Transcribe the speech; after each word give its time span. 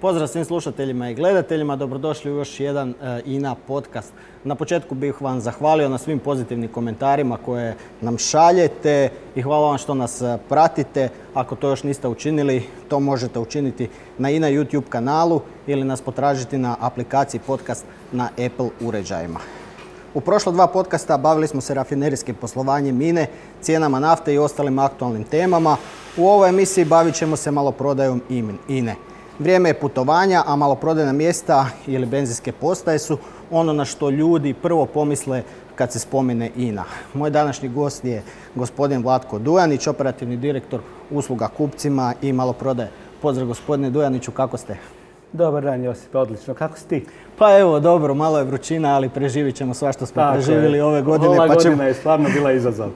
Pozdrav 0.00 0.28
svim 0.28 0.44
slušateljima 0.44 1.10
i 1.10 1.14
gledateljima, 1.14 1.76
dobrodošli 1.76 2.32
u 2.32 2.36
još 2.36 2.60
jedan 2.60 2.90
e, 2.90 3.20
INA 3.24 3.54
podcast. 3.54 4.12
Na 4.44 4.54
početku 4.54 4.94
bih 4.94 5.22
vam 5.22 5.40
zahvalio 5.40 5.88
na 5.88 5.98
svim 5.98 6.18
pozitivnim 6.18 6.68
komentarima 6.68 7.36
koje 7.44 7.76
nam 8.00 8.18
šaljete 8.18 9.10
i 9.34 9.42
hvala 9.42 9.68
vam 9.68 9.78
što 9.78 9.94
nas 9.94 10.22
e, 10.22 10.38
pratite. 10.48 11.08
Ako 11.34 11.56
to 11.56 11.68
još 11.68 11.82
niste 11.82 12.08
učinili, 12.08 12.62
to 12.88 13.00
možete 13.00 13.38
učiniti 13.38 13.88
na 14.18 14.30
INA 14.30 14.46
YouTube 14.46 14.88
kanalu 14.88 15.40
ili 15.66 15.84
nas 15.84 16.00
potražiti 16.00 16.58
na 16.58 16.76
aplikaciji 16.80 17.40
podcast 17.46 17.84
na 18.12 18.28
Apple 18.46 18.70
uređajima. 18.80 19.40
U 20.14 20.20
prošla 20.20 20.52
dva 20.52 20.66
podcasta 20.66 21.16
bavili 21.16 21.46
smo 21.46 21.60
se 21.60 21.74
rafinerijskim 21.74 22.34
poslovanjem 22.34 22.96
mine, 22.96 23.26
cijenama 23.60 24.00
nafte 24.00 24.34
i 24.34 24.38
ostalim 24.38 24.78
aktualnim 24.78 25.24
temama. 25.24 25.76
U 26.16 26.28
ovoj 26.28 26.48
emisiji 26.48 26.84
bavit 26.84 27.14
ćemo 27.14 27.36
se 27.36 27.50
maloprodajom 27.50 28.22
INE. 28.68 29.07
Vrijeme 29.38 29.68
je 29.68 29.74
putovanja, 29.74 30.42
a 30.46 30.56
maloprodajna 30.56 31.12
mjesta 31.12 31.66
ili 31.86 32.06
benzinske 32.06 32.52
postaje 32.52 32.98
su 32.98 33.18
ono 33.50 33.72
na 33.72 33.84
što 33.84 34.10
ljudi 34.10 34.54
prvo 34.54 34.86
pomisle 34.86 35.42
kad 35.74 35.92
se 35.92 35.98
spomene 35.98 36.50
INA. 36.56 36.84
Moj 37.14 37.30
današnji 37.30 37.68
gost 37.68 38.04
je 38.04 38.22
gospodin 38.54 39.02
Vlatko 39.02 39.38
Dujanić, 39.38 39.86
operativni 39.86 40.36
direktor 40.36 40.80
usluga 41.10 41.48
kupcima 41.48 42.14
i 42.22 42.32
maloprodaje. 42.32 42.90
Pozdrav 43.22 43.46
gospodine 43.46 43.90
Dujaniću, 43.90 44.32
kako 44.32 44.56
ste? 44.56 44.76
Dobar 45.32 45.64
dan 45.64 45.84
Josip, 45.84 46.14
odlično. 46.14 46.54
Kako 46.54 46.78
si 46.78 46.88
ti? 46.88 47.06
Pa 47.38 47.58
evo, 47.58 47.80
dobro, 47.80 48.14
malo 48.14 48.38
je 48.38 48.44
vrućina, 48.44 48.94
ali 48.94 49.08
preživit 49.08 49.56
ćemo 49.56 49.74
sva 49.74 49.92
što 49.92 50.06
smo 50.06 50.32
preživjeli 50.32 50.80
ove 50.80 51.02
godine. 51.02 51.28
Ova 51.28 51.46
pa 51.46 51.54
godina 51.54 51.84
je 51.84 51.94
stvarno 51.94 52.28
bila 52.34 52.52
izazov. 52.52 52.88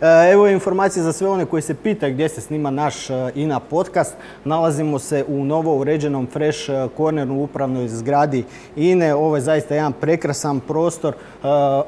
E, 0.00 0.32
evo 0.32 0.48
informacije 0.48 1.02
za 1.02 1.12
sve 1.12 1.28
one 1.28 1.46
koji 1.46 1.62
se 1.62 1.74
pitaju 1.74 2.14
gdje 2.14 2.28
se 2.28 2.40
snima 2.40 2.70
naš 2.70 3.10
e, 3.10 3.30
INA 3.34 3.60
podcast. 3.60 4.16
Nalazimo 4.44 4.98
se 4.98 5.24
u 5.28 5.44
novo 5.44 5.76
uređenom 5.76 6.26
Fresh 6.32 6.70
e, 6.70 6.88
Corneru 6.96 7.34
u 7.34 7.42
upravnoj 7.42 7.88
zgradi 7.88 8.44
INE. 8.76 9.14
Ovo 9.14 9.36
je 9.36 9.42
zaista 9.42 9.74
jedan 9.74 9.92
prekrasan 9.92 10.60
prostor, 10.60 11.14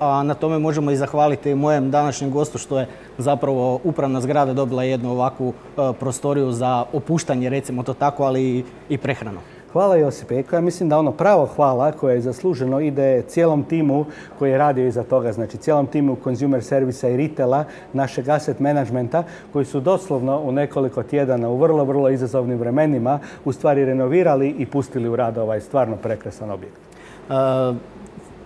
a 0.01 0.23
na 0.25 0.35
tome 0.35 0.59
možemo 0.59 0.91
i 0.91 0.97
zahvaliti 0.97 1.55
mojem 1.55 1.91
današnjem 1.91 2.31
gostu 2.31 2.59
što 2.59 2.79
je 2.79 2.87
zapravo 3.19 3.81
upravna 3.85 4.21
zgrada 4.21 4.53
dobila 4.53 4.83
jednu 4.83 5.11
ovakvu 5.11 5.53
prostoriju 6.01 6.53
za 6.53 6.85
opuštanje, 6.93 7.49
recimo 7.49 7.83
to 7.83 7.95
tako, 7.95 8.25
ali 8.25 8.65
i 8.89 8.99
prehranu. 8.99 9.41
Hvala 9.73 9.97
Josipe. 9.97 10.43
Ja 10.53 10.61
mislim 10.61 10.89
da 10.89 10.99
ono 10.99 11.13
pravo 11.13 11.47
hvala 11.47 11.93
koje 11.93 12.15
je 12.15 12.21
zasluženo 12.21 12.81
ide 12.81 13.23
cijelom 13.23 13.63
timu 13.63 14.05
koji 14.39 14.51
je 14.51 14.59
radio 14.59 14.87
iza 14.87 15.03
toga, 15.03 15.33
znači 15.33 15.57
cijelom 15.57 15.87
timu 15.87 16.17
consumer 16.25 16.65
servisa 16.65 17.09
i 17.09 17.17
retaila, 17.17 17.65
našeg 17.93 18.29
asset 18.29 18.61
managementa, 18.61 19.25
koji 19.53 19.65
su 19.65 19.81
doslovno 19.81 20.41
u 20.41 20.53
nekoliko 20.53 21.03
tjedana 21.03 21.49
u 21.49 21.57
vrlo, 21.57 21.85
vrlo 21.85 22.09
izazovnim 22.09 22.59
vremenima 22.59 23.19
u 23.45 23.53
stvari 23.53 23.85
renovirali 23.85 24.49
i 24.59 24.67
pustili 24.67 25.09
u 25.09 25.17
rad 25.17 25.39
ovaj 25.39 25.61
stvarno 25.61 25.97
prekrasan 25.97 26.51
objekt. 26.51 26.81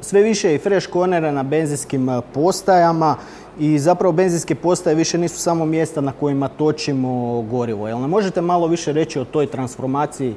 sve 0.00 0.22
više 0.22 0.54
i 0.54 0.58
fresh 0.58 0.92
cornera 0.92 1.32
na 1.32 1.42
benzinskim 1.42 2.08
postajama 2.34 3.16
i 3.59 3.79
zapravo 3.79 4.12
benzinske 4.12 4.55
postaje 4.55 4.97
više 4.97 5.19
nisu 5.19 5.39
samo 5.39 5.65
mjesta 5.65 6.01
na 6.01 6.12
kojima 6.12 6.49
točimo 6.49 7.43
gorivo. 7.43 7.89
Jel 7.89 8.01
ne 8.01 8.07
možete 8.07 8.41
malo 8.41 8.67
više 8.67 8.93
reći 8.93 9.21
o 9.21 9.25
toj 9.25 9.47
transformaciji? 9.47 10.31
E, 10.31 10.37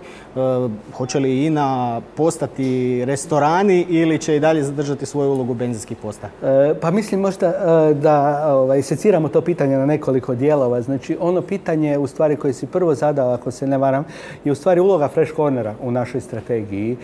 hoće 0.94 1.20
li 1.20 1.46
INA 1.46 2.02
postati 2.16 3.06
restorani 3.06 3.86
ili 3.90 4.18
će 4.18 4.36
i 4.36 4.40
dalje 4.40 4.64
zadržati 4.64 5.06
svoju 5.06 5.32
ulogu 5.32 5.54
benzinskih 5.54 5.98
postaja? 5.98 6.32
E, 6.44 6.74
pa 6.82 6.92
mislim 6.92 7.22
možda 7.22 7.48
e, 7.48 7.94
da 7.94 8.48
ovaj, 8.56 8.82
seciramo 8.82 9.28
to 9.28 9.42
pitanje 9.42 9.78
na 9.78 9.86
nekoliko 9.86 10.36
dijelova. 10.36 10.82
Znači 10.82 11.18
ono 11.20 11.42
pitanje 11.42 11.98
u 11.98 12.08
stvari 12.08 12.36
koje 12.36 12.54
si 12.54 12.68
prvo 12.68 12.96
zadao, 12.96 13.34
ako 13.34 13.52
se 13.52 13.68
ne 13.68 13.78
varam, 13.78 14.06
je 14.44 14.52
u 14.52 14.56
stvari 14.56 14.80
uloga 14.80 15.08
Fresh 15.08 15.36
Cornera 15.36 15.76
u 15.82 15.92
našoj 15.92 16.22
strategiji. 16.22 16.98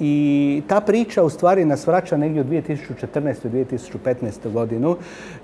I 0.00 0.62
ta 0.68 0.80
priča 0.80 1.22
u 1.22 1.30
stvari 1.30 1.64
nas 1.64 1.86
vraća 1.86 2.16
negdje 2.16 2.42
u 2.42 2.44
2014. 2.44 3.34
2015. 3.44 4.52
godinu 4.52 4.96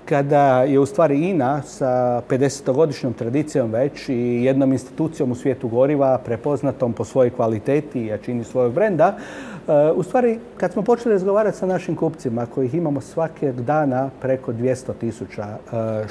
kada 0.05 0.63
je 0.63 0.79
u 0.79 0.85
stvari 0.85 1.29
INA 1.29 1.61
sa 1.61 2.21
50-godišnjom 2.29 3.13
tradicijom 3.13 3.71
već 3.71 4.09
i 4.09 4.43
jednom 4.43 4.71
institucijom 4.71 5.31
u 5.31 5.35
svijetu 5.35 5.67
goriva 5.67 6.17
prepoznatom 6.17 6.93
po 6.93 7.05
svojoj 7.05 7.29
kvaliteti 7.29 7.99
i 7.99 8.07
jačini 8.07 8.43
svojeg 8.43 8.73
brenda, 8.73 9.15
e, 9.67 9.91
u 9.95 10.03
stvari, 10.03 10.39
kad 10.57 10.73
smo 10.73 10.81
počeli 10.81 11.13
razgovarati 11.13 11.57
sa 11.57 11.65
našim 11.65 11.95
kupcima, 11.95 12.45
kojih 12.45 12.73
imamo 12.73 13.01
svakog 13.01 13.61
dana 13.61 14.09
preko 14.21 14.53
200 14.53 14.91
tisuća 14.99 15.43
e, 15.43 15.57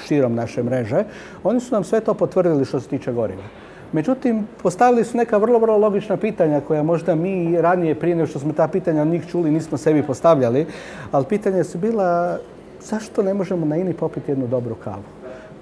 širom 0.06 0.34
naše 0.34 0.62
mreže, 0.62 1.05
oni 1.44 1.61
su 1.61 1.75
nam 1.75 1.84
sve 1.84 2.00
to 2.00 2.15
potvrdili 2.15 2.65
što 2.65 2.81
se 2.81 2.89
tiče 2.89 3.12
goriva. 3.12 3.44
Međutim, 3.93 4.47
postavili 4.62 5.05
su 5.05 5.17
neka 5.17 5.37
vrlo, 5.37 5.59
vrlo 5.59 5.79
logična 5.79 6.17
pitanja 6.17 6.61
koja 6.61 6.83
možda 6.83 7.15
mi 7.15 7.61
ranije 7.61 7.94
prije 7.94 8.17
nego 8.17 8.27
što 8.27 8.39
smo 8.39 8.53
ta 8.53 8.69
pitanja 8.69 9.03
od 9.03 9.09
njih 9.09 9.27
čuli 9.31 9.50
nismo 9.50 9.79
sebi 9.79 10.03
postavljali, 10.03 10.67
ali 11.11 11.25
pitanja 11.29 11.65
su 11.65 11.79
bila 11.79 12.39
zašto 12.84 13.22
ne 13.22 13.34
možemo 13.34 13.66
na 13.66 13.76
INI 13.76 13.94
popiti 13.94 14.31
jednu 14.31 14.47
dobru 14.47 14.75
kavu? 14.75 15.03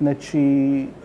Znači, 0.00 0.41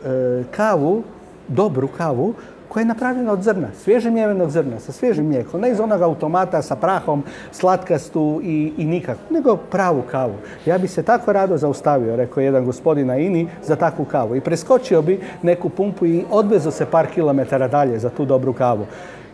e, 0.05 0.43
kavu, 0.51 1.03
dobru 1.47 1.87
kavu, 1.87 2.33
koja 2.75 2.81
je 2.81 2.85
napravljena 2.85 3.31
od 3.31 3.43
zrna, 3.43 3.67
svježe 3.83 4.11
mjevenog 4.11 4.49
zrna, 4.49 4.79
sa 4.79 4.91
svježim 4.91 5.25
mlijekom, 5.25 5.61
ne 5.61 5.71
iz 5.71 5.79
onog 5.79 6.01
automata 6.01 6.61
sa 6.61 6.75
prahom, 6.75 7.23
slatkastu 7.51 8.41
i, 8.43 8.73
i 8.77 8.85
nikako, 8.85 9.19
nego 9.29 9.55
pravu 9.55 10.01
kavu. 10.11 10.33
Ja 10.65 10.77
bi 10.77 10.87
se 10.87 11.03
tako 11.03 11.33
rado 11.33 11.57
zaustavio, 11.57 12.15
rekao 12.15 12.41
jedan 12.41 12.65
gospodin 12.65 13.07
na 13.07 13.17
INI, 13.17 13.47
za 13.63 13.75
takvu 13.75 14.05
kavu. 14.05 14.35
I 14.35 14.41
preskočio 14.41 15.01
bi 15.01 15.19
neku 15.41 15.69
pumpu 15.69 16.05
i 16.05 16.23
odvezo 16.31 16.71
se 16.71 16.85
par 16.85 17.07
kilometara 17.07 17.67
dalje 17.67 17.99
za 17.99 18.09
tu 18.09 18.25
dobru 18.25 18.53
kavu. 18.53 18.85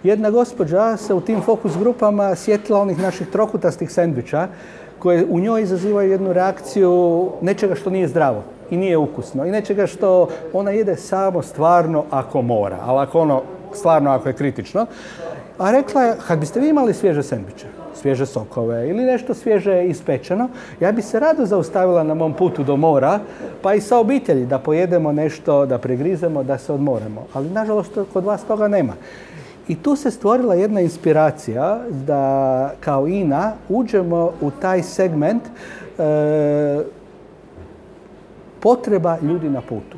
Jedna 0.03 0.29
gospođa 0.29 0.97
se 0.97 1.13
u 1.13 1.21
tim 1.21 1.41
fokus 1.41 1.77
grupama 1.77 2.35
sjetila 2.35 2.79
onih 2.79 3.01
naših 3.01 3.27
trokutastih 3.27 3.91
sendviča 3.91 4.47
koje 5.01 5.25
u 5.29 5.39
njoj 5.39 5.61
izazivaju 5.61 6.11
jednu 6.11 6.33
reakciju 6.33 7.29
nečega 7.41 7.75
što 7.75 7.89
nije 7.89 8.07
zdravo 8.07 8.43
i 8.69 8.77
nije 8.77 8.97
ukusno 8.97 9.45
i 9.45 9.51
nečega 9.51 9.87
što 9.87 10.27
ona 10.53 10.71
jede 10.71 10.95
samo 10.95 11.41
stvarno 11.41 12.05
ako 12.09 12.41
mora, 12.41 12.77
ali 12.85 12.99
ako 12.99 13.19
ono 13.19 13.41
stvarno 13.73 14.11
ako 14.11 14.29
je 14.29 14.33
kritično. 14.33 14.85
A 15.57 15.71
rekla 15.71 16.03
je, 16.03 16.15
kad 16.27 16.39
biste 16.39 16.59
vi 16.59 16.69
imali 16.69 16.93
svježe 16.93 17.23
sendviče, 17.23 17.67
svježe 17.95 18.25
sokove 18.25 18.89
ili 18.89 19.03
nešto 19.03 19.33
svježe 19.33 19.85
ispečeno, 19.85 20.49
ja 20.79 20.91
bi 20.91 21.01
se 21.01 21.19
rado 21.19 21.45
zaustavila 21.45 22.03
na 22.03 22.13
mom 22.13 22.33
putu 22.33 22.63
do 22.63 22.75
mora, 22.75 23.19
pa 23.61 23.73
i 23.73 23.81
sa 23.81 23.97
obitelji 23.97 24.45
da 24.45 24.59
pojedemo 24.59 25.11
nešto, 25.11 25.65
da 25.65 25.77
pregrizemo, 25.77 26.43
da 26.43 26.57
se 26.57 26.73
odmoremo. 26.73 27.25
Ali 27.33 27.49
nažalost 27.49 27.97
kod 28.13 28.25
vas 28.25 28.43
toga 28.43 28.67
nema. 28.67 28.93
I 29.67 29.75
tu 29.75 29.95
se 29.95 30.11
stvorila 30.11 30.55
jedna 30.55 30.81
inspiracija 30.81 31.79
da 32.07 32.73
kao 32.79 33.07
INA 33.07 33.53
uđemo 33.69 34.31
u 34.41 34.51
taj 34.51 34.83
segment 34.83 35.43
e, 35.43 36.83
potreba 38.59 39.17
ljudi 39.21 39.49
na 39.49 39.61
putu. 39.61 39.97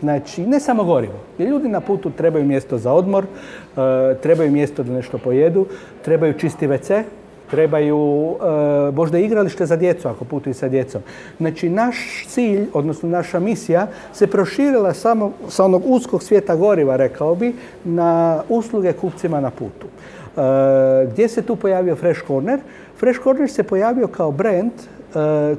Znači, 0.00 0.46
ne 0.46 0.60
samo 0.60 0.84
gorivo. 0.84 1.18
Ljudi 1.38 1.68
na 1.68 1.80
putu 1.80 2.10
trebaju 2.10 2.44
mjesto 2.44 2.78
za 2.78 2.92
odmor, 2.92 3.24
e, 3.24 4.14
trebaju 4.22 4.52
mjesto 4.52 4.82
da 4.82 4.92
nešto 4.92 5.18
pojedu, 5.18 5.66
trebaju 6.04 6.38
čisti 6.38 6.68
WC, 6.68 7.02
trebaju 7.50 8.30
e, 8.30 8.90
možda 8.90 9.18
igralište 9.18 9.66
za 9.66 9.76
djecu 9.76 10.08
ako 10.08 10.24
putuju 10.24 10.54
sa 10.54 10.68
djecom. 10.68 11.02
Znači 11.38 11.68
naš 11.68 12.26
cilj, 12.28 12.66
odnosno 12.72 13.08
naša 13.08 13.38
misija 13.38 13.86
se 14.12 14.26
proširila 14.26 14.94
samo 14.94 15.32
sa 15.48 15.64
onog 15.64 15.82
uskog 15.86 16.22
svijeta 16.22 16.56
goriva, 16.56 16.96
rekao 16.96 17.34
bi, 17.34 17.54
na 17.84 18.42
usluge 18.48 18.92
kupcima 18.92 19.40
na 19.40 19.50
putu. 19.50 19.86
E, 19.86 21.06
gdje 21.12 21.28
se 21.28 21.42
tu 21.42 21.56
pojavio 21.56 21.96
Fresh 21.96 22.26
Corner? 22.26 22.60
Fresh 22.98 23.22
Corner 23.22 23.50
se 23.50 23.62
pojavio 23.62 24.06
kao 24.06 24.32
brand 24.32 24.72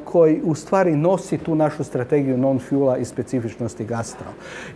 koji 0.03 0.41
u 0.43 0.55
stvari 0.55 0.95
nosi 0.95 1.37
tu 1.37 1.55
našu 1.55 1.83
strategiju 1.83 2.37
non-fuela 2.37 2.97
i 2.97 3.05
specifičnosti 3.05 3.85
gastro. 3.85 4.27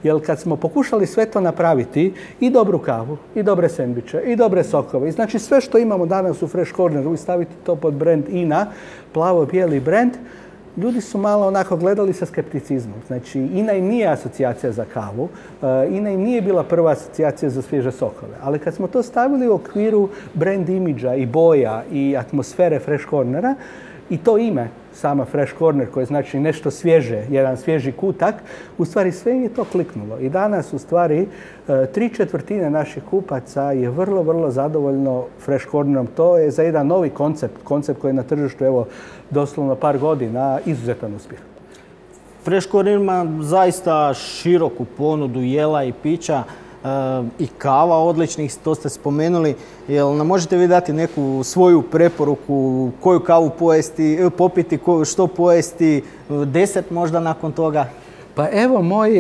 Jer 0.04 0.26
kad 0.26 0.40
smo 0.40 0.56
pokušali 0.56 1.08
sve 1.08 1.26
to 1.26 1.42
napraviti, 1.42 2.14
i 2.40 2.50
dobru 2.50 2.80
kavu, 2.80 3.18
i 3.36 3.44
dobre 3.44 3.70
sendviče, 3.70 4.22
i 4.26 4.36
dobre 4.36 4.64
sokove, 4.64 5.12
znači 5.12 5.40
sve 5.40 5.62
što 5.62 5.78
imamo 5.78 6.06
danas 6.06 6.42
u 6.42 6.48
Fresh 6.48 6.76
Corneru 6.76 7.14
i 7.14 7.18
staviti 7.18 7.52
to 7.66 7.76
pod 7.76 7.94
brand 7.94 8.30
INA, 8.30 8.68
plavo-bijeli 9.14 9.80
brand, 9.80 10.14
ljudi 10.78 11.02
su 11.02 11.18
malo 11.18 11.48
onako 11.48 11.78
gledali 11.78 12.14
sa 12.14 12.26
skepticizmom. 12.26 12.98
Znači, 13.08 13.40
INA 13.40 13.74
im 13.74 13.86
nije 13.86 14.08
asocijacija 14.08 14.72
za 14.72 14.86
kavu, 14.94 15.30
e, 15.62 15.88
INA 15.92 16.10
im 16.10 16.22
nije 16.22 16.42
bila 16.42 16.64
prva 16.64 16.92
asocijacija 16.92 17.50
za 17.50 17.62
svježe 17.62 17.92
sokove. 17.92 18.34
Ali 18.42 18.60
kad 18.60 18.74
smo 18.74 18.88
to 18.88 19.04
stavili 19.04 19.48
u 19.48 19.54
okviru 19.54 20.10
brand 20.34 20.70
imidža 20.70 21.16
i 21.16 21.26
boja 21.26 21.84
i 21.92 22.16
atmosfere 22.18 22.80
Fresh 22.80 23.10
Cornera, 23.10 23.56
i 24.10 24.18
to 24.18 24.38
ime, 24.38 24.68
sama 24.94 25.26
Fresh 25.26 25.54
Corner, 25.58 25.88
koje 25.92 26.06
znači 26.06 26.40
nešto 26.40 26.72
svježe, 26.72 27.26
jedan 27.30 27.58
svježi 27.58 27.92
kutak, 27.92 28.36
u 28.78 28.86
stvari 28.86 29.12
sve 29.12 29.34
je 29.34 29.50
to 29.50 29.64
kliknulo. 29.64 30.20
I 30.20 30.30
danas 30.30 30.74
u 30.74 30.80
stvari 30.80 31.28
e, 31.68 31.86
tri 31.86 32.10
četvrtine 32.10 32.70
naših 32.70 33.04
kupaca 33.10 33.72
je 33.72 33.90
vrlo, 33.90 34.22
vrlo 34.24 34.52
zadovoljno 34.52 35.26
Fresh 35.40 35.66
Cornerom. 35.72 36.08
To 36.08 36.38
je 36.38 36.52
za 36.52 36.64
jedan 36.64 36.88
novi 36.88 37.10
koncept, 37.10 37.64
koncept 37.64 38.02
koji 38.02 38.10
je 38.10 38.14
na 38.14 38.24
tržištu 38.24 38.66
evo 38.66 38.88
doslovno 39.30 39.76
par 39.76 39.98
godina 39.98 40.60
izuzetan 40.66 41.16
uspjeh. 41.16 41.40
Fresh 42.44 42.72
Corner 42.72 43.00
ima 43.00 43.28
zaista 43.42 44.14
široku 44.14 44.86
ponudu 44.86 45.42
jela 45.42 45.84
i 45.84 45.94
pića. 46.04 46.44
I 47.40 47.48
kava 47.58 47.98
odličnih, 47.98 48.56
to 48.64 48.76
ste 48.76 48.90
spomenuli. 48.90 49.56
Jel 49.88 50.16
nam 50.16 50.28
možete 50.28 50.58
vi 50.58 50.68
dati 50.68 50.94
neku 50.94 51.44
svoju 51.44 51.82
preporuku, 51.82 52.90
koju 53.02 53.20
kavu 53.20 53.52
pojesti, 53.60 54.30
popiti, 54.38 54.80
što 55.06 55.28
pojesti, 55.28 56.04
deset 56.30 56.92
možda 56.92 57.20
nakon 57.20 57.52
toga? 57.52 57.86
Pa 58.36 58.48
evo, 58.52 58.82
moj, 58.82 59.12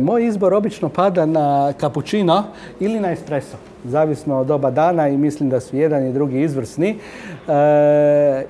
moj 0.00 0.26
izbor 0.26 0.54
obično 0.54 0.88
pada 0.88 1.26
na 1.26 1.72
kapućino 1.72 2.44
ili 2.80 3.00
na 3.00 3.12
espresso 3.12 3.56
zavisno 3.88 4.40
od 4.40 4.46
doba 4.46 4.70
dana 4.70 5.08
i 5.08 5.16
mislim 5.16 5.50
da 5.50 5.60
su 5.60 5.76
jedan 5.76 6.06
i 6.06 6.12
drugi 6.12 6.40
izvrsni. 6.40 6.88
E, 6.88 6.96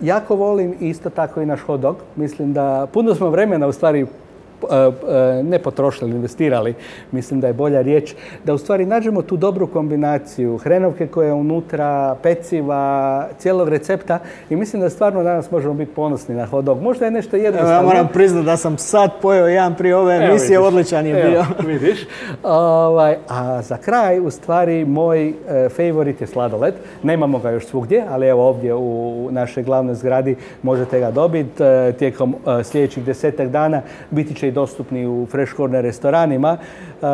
jako 0.00 0.36
volim 0.36 0.74
isto 0.80 1.10
tako 1.10 1.40
i 1.40 1.46
naš 1.46 1.60
hot 1.60 1.80
dog. 1.80 1.96
Mislim 2.16 2.52
da 2.52 2.86
puno 2.92 3.14
smo 3.14 3.30
vremena 3.30 3.66
u 3.66 3.72
stvari 3.72 4.06
E, 4.06 4.08
e, 4.08 4.25
ne 5.44 5.58
potrošili, 5.58 6.10
investirali, 6.10 6.74
mislim 7.12 7.40
da 7.40 7.46
je 7.46 7.52
bolja 7.52 7.82
riječ, 7.82 8.14
da 8.44 8.54
u 8.54 8.58
stvari 8.58 8.86
nađemo 8.86 9.22
tu 9.22 9.36
dobru 9.36 9.66
kombinaciju 9.66 10.58
hrenovke 10.58 11.06
koja 11.06 11.26
je 11.26 11.32
unutra, 11.32 12.16
peciva, 12.22 13.26
cijelog 13.38 13.68
recepta 13.68 14.18
i 14.50 14.56
mislim 14.56 14.82
da 14.82 14.90
stvarno 14.90 15.22
danas 15.22 15.50
možemo 15.50 15.74
biti 15.74 15.94
ponosni 15.94 16.34
na 16.34 16.46
hot 16.46 16.64
dog. 16.64 16.82
Možda 16.82 17.04
je 17.04 17.10
nešto 17.10 17.36
jednostavno. 17.36 17.74
ja 17.74 17.82
moram 17.82 18.08
priznati 18.08 18.46
da 18.46 18.56
sam 18.56 18.78
sad 18.78 19.10
pojeo 19.22 19.46
jedan 19.46 19.74
prije 19.74 19.96
ove 19.96 20.16
emisije, 20.16 20.58
odličan 20.58 21.06
je 21.06 21.24
bio. 21.24 21.44
vidiš. 21.72 22.06
Ovaj, 22.42 23.16
a 23.28 23.62
za 23.62 23.76
kraj, 23.76 24.20
u 24.20 24.30
stvari, 24.30 24.84
moj 24.84 25.28
e, 25.28 25.34
favorit 25.68 26.20
je 26.20 26.26
sladoled. 26.26 26.74
Nemamo 27.02 27.38
ga 27.38 27.50
još 27.50 27.66
svugdje, 27.66 28.04
ali 28.10 28.26
evo 28.26 28.48
ovdje 28.48 28.74
u 28.74 29.28
našoj 29.30 29.62
glavnoj 29.62 29.94
zgradi 29.94 30.36
možete 30.62 31.00
ga 31.00 31.10
dobiti. 31.10 31.62
tijekom 31.98 32.36
sljedećih 32.64 33.04
desetak 33.04 33.48
dana 33.48 33.82
biti 34.10 34.34
će 34.34 34.45
i 34.48 34.52
dostupni 34.52 35.06
u 35.06 35.26
fresh 35.30 35.56
corner 35.56 35.84
restoranima. 35.84 36.56
E, 36.56 37.06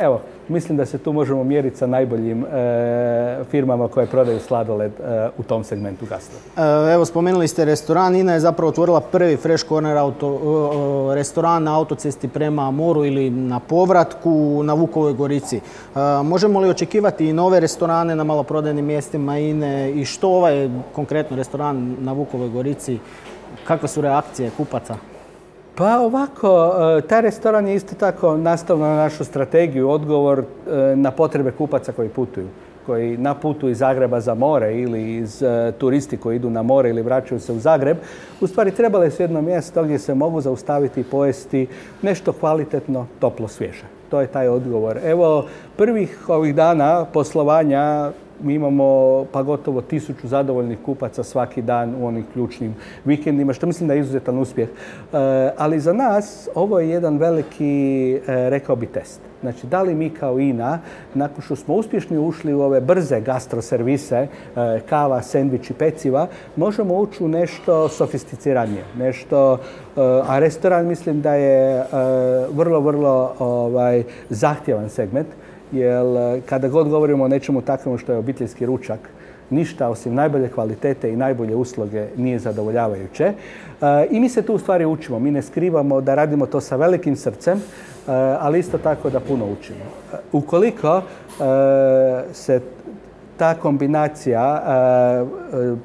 evo, 0.00 0.20
mislim 0.48 0.78
da 0.78 0.86
se 0.86 0.98
tu 0.98 1.12
možemo 1.12 1.44
mjeriti 1.44 1.76
sa 1.76 1.86
najboljim 1.86 2.44
e, 2.44 3.44
firmama 3.50 3.88
koje 3.88 4.06
prodaju 4.06 4.40
sladoled 4.40 4.92
e, 5.00 5.28
u 5.38 5.42
tom 5.42 5.64
segmentu 5.64 6.06
gastra. 6.06 6.38
Evo, 6.92 7.04
spomenuli 7.04 7.48
ste 7.48 7.64
restoran. 7.64 8.16
Ina 8.16 8.32
je 8.32 8.40
zapravo 8.40 8.68
otvorila 8.68 9.00
prvi 9.00 9.36
fresh 9.36 9.68
corner 9.68 9.96
auto, 9.96 11.12
restoran 11.14 11.62
na 11.62 11.76
autocesti 11.78 12.28
prema 12.28 12.70
moru 12.70 13.04
ili 13.04 13.30
na 13.30 13.60
povratku 13.60 14.62
na 14.64 14.74
Vukovoj 14.74 15.12
Gorici. 15.12 15.60
Možemo 16.24 16.60
li 16.60 16.70
očekivati 16.70 17.26
i 17.26 17.32
nove 17.32 17.60
restorane 17.60 18.16
na 18.16 18.24
maloprodajnim 18.24 18.84
mjestima 18.84 19.38
INE 19.38 19.90
i 19.90 20.04
što 20.04 20.28
ovaj 20.28 20.70
konkretno 20.92 21.36
restoran 21.36 21.96
na 22.00 22.12
Vukovoj 22.12 22.48
Gorici, 22.48 22.98
kakve 23.64 23.88
su 23.88 24.00
reakcije 24.00 24.50
kupaca? 24.56 24.96
Pa 25.78 25.98
ovako, 25.98 26.72
e, 26.98 27.00
taj 27.00 27.20
restoran 27.20 27.68
je 27.68 27.74
isto 27.74 27.94
tako 27.94 28.36
nastavno 28.36 28.86
na 28.86 28.96
našu 28.96 29.24
strategiju, 29.24 29.90
odgovor 29.90 30.38
e, 30.38 30.96
na 30.96 31.10
potrebe 31.10 31.50
kupaca 31.50 31.92
koji 31.92 32.08
putuju 32.08 32.48
koji 32.88 33.16
na 33.16 33.34
putu 33.34 33.68
iz 33.68 33.78
Zagreba 33.78 34.20
za 34.20 34.34
more 34.34 34.80
ili 34.80 35.16
iz 35.16 35.42
e, 35.42 35.72
turisti 35.78 36.16
koji 36.16 36.36
idu 36.36 36.50
na 36.50 36.62
more 36.62 36.90
ili 36.90 37.02
vraćaju 37.02 37.40
se 37.40 37.52
u 37.52 37.58
Zagreb, 37.58 37.96
u 38.40 38.46
stvari 38.46 38.70
trebalo 38.70 39.10
su 39.10 39.22
jedno 39.22 39.42
mjesto 39.42 39.84
gdje 39.84 39.98
se 39.98 40.14
mogu 40.14 40.40
zaustaviti 40.40 41.00
i 41.00 41.04
pojesti 41.04 41.66
nešto 42.02 42.32
kvalitetno, 42.32 43.06
toplo, 43.20 43.48
svježe. 43.48 43.84
To 44.10 44.20
je 44.20 44.26
taj 44.26 44.48
odgovor. 44.48 44.98
Evo, 45.04 45.46
prvih 45.76 46.28
ovih 46.28 46.54
dana 46.54 47.04
poslovanja 47.12 48.10
mi 48.42 48.54
imamo 48.54 49.24
pa 49.32 49.42
gotovo 49.42 49.80
tisuću 49.80 50.28
zadovoljnih 50.28 50.78
kupaca 50.84 51.22
svaki 51.22 51.62
dan 51.62 51.94
u 52.00 52.06
onim 52.06 52.24
ključnim 52.32 52.74
vikendima, 53.04 53.52
što 53.52 53.66
mislim 53.66 53.88
da 53.88 53.94
je 53.94 54.00
izuzetan 54.00 54.38
uspjeh. 54.38 54.68
E, 54.68 54.74
ali 55.56 55.80
za 55.80 55.92
nas 55.92 56.48
ovo 56.54 56.80
je 56.80 56.88
jedan 56.88 57.18
veliki, 57.18 58.12
e, 58.14 58.50
rekao 58.50 58.76
bi, 58.76 58.86
test. 58.86 59.20
Znači, 59.40 59.66
da 59.66 59.82
li 59.82 59.94
mi 59.94 60.10
kao 60.10 60.38
INA, 60.38 60.78
nakon 61.14 61.42
što 61.42 61.56
smo 61.56 61.74
uspješni 61.74 62.18
ušli 62.18 62.54
u 62.54 62.60
ove 62.60 62.80
brze 62.80 63.20
gastroservise, 63.20 64.16
e, 64.16 64.28
kava, 64.88 65.22
sendvič 65.22 65.70
i 65.70 65.74
peciva, 65.74 66.26
možemo 66.56 66.94
ući 66.94 67.24
u 67.24 67.28
nešto 67.28 67.88
sofisticiranije, 67.88 68.84
nešto, 68.98 69.58
a 70.26 70.38
restoran 70.38 70.86
mislim 70.86 71.20
da 71.20 71.34
je 71.34 71.84
vrlo, 72.52 72.80
vrlo 72.80 73.34
ovaj, 73.38 74.02
zahtjevan 74.30 74.88
segment 74.88 75.28
jer 75.72 76.06
e, 76.16 76.40
kada 76.46 76.68
god 76.68 76.88
govorimo 76.88 77.24
o 77.24 77.28
nečemu 77.28 77.62
takvom 77.62 77.98
što 77.98 78.12
je 78.12 78.18
obiteljski 78.18 78.66
ručak, 78.66 79.00
ništa 79.50 79.88
osim 79.88 80.14
najbolje 80.14 80.48
kvalitete 80.48 81.12
i 81.12 81.16
najbolje 81.16 81.56
usluge 81.56 82.06
nije 82.16 82.38
zadovoljavajuće. 82.38 83.24
E, 83.24 83.34
I 84.10 84.20
mi 84.20 84.28
se 84.28 84.42
tu 84.42 84.54
u 84.54 84.58
stvari 84.58 84.84
učimo. 84.86 85.18
Mi 85.18 85.30
ne 85.30 85.42
skrivamo 85.42 86.00
da 86.00 86.14
radimo 86.14 86.46
to 86.46 86.60
sa 86.60 86.76
velikim 86.76 87.16
srcem, 87.16 87.58
e, 87.58 87.62
ali 88.40 88.58
isto 88.58 88.78
tako 88.78 89.10
da 89.10 89.20
puno 89.20 89.44
učimo. 89.44 89.84
Ukoliko 90.32 91.02
se 92.32 92.60
ta 93.38 93.54
kombinacija 93.54 94.62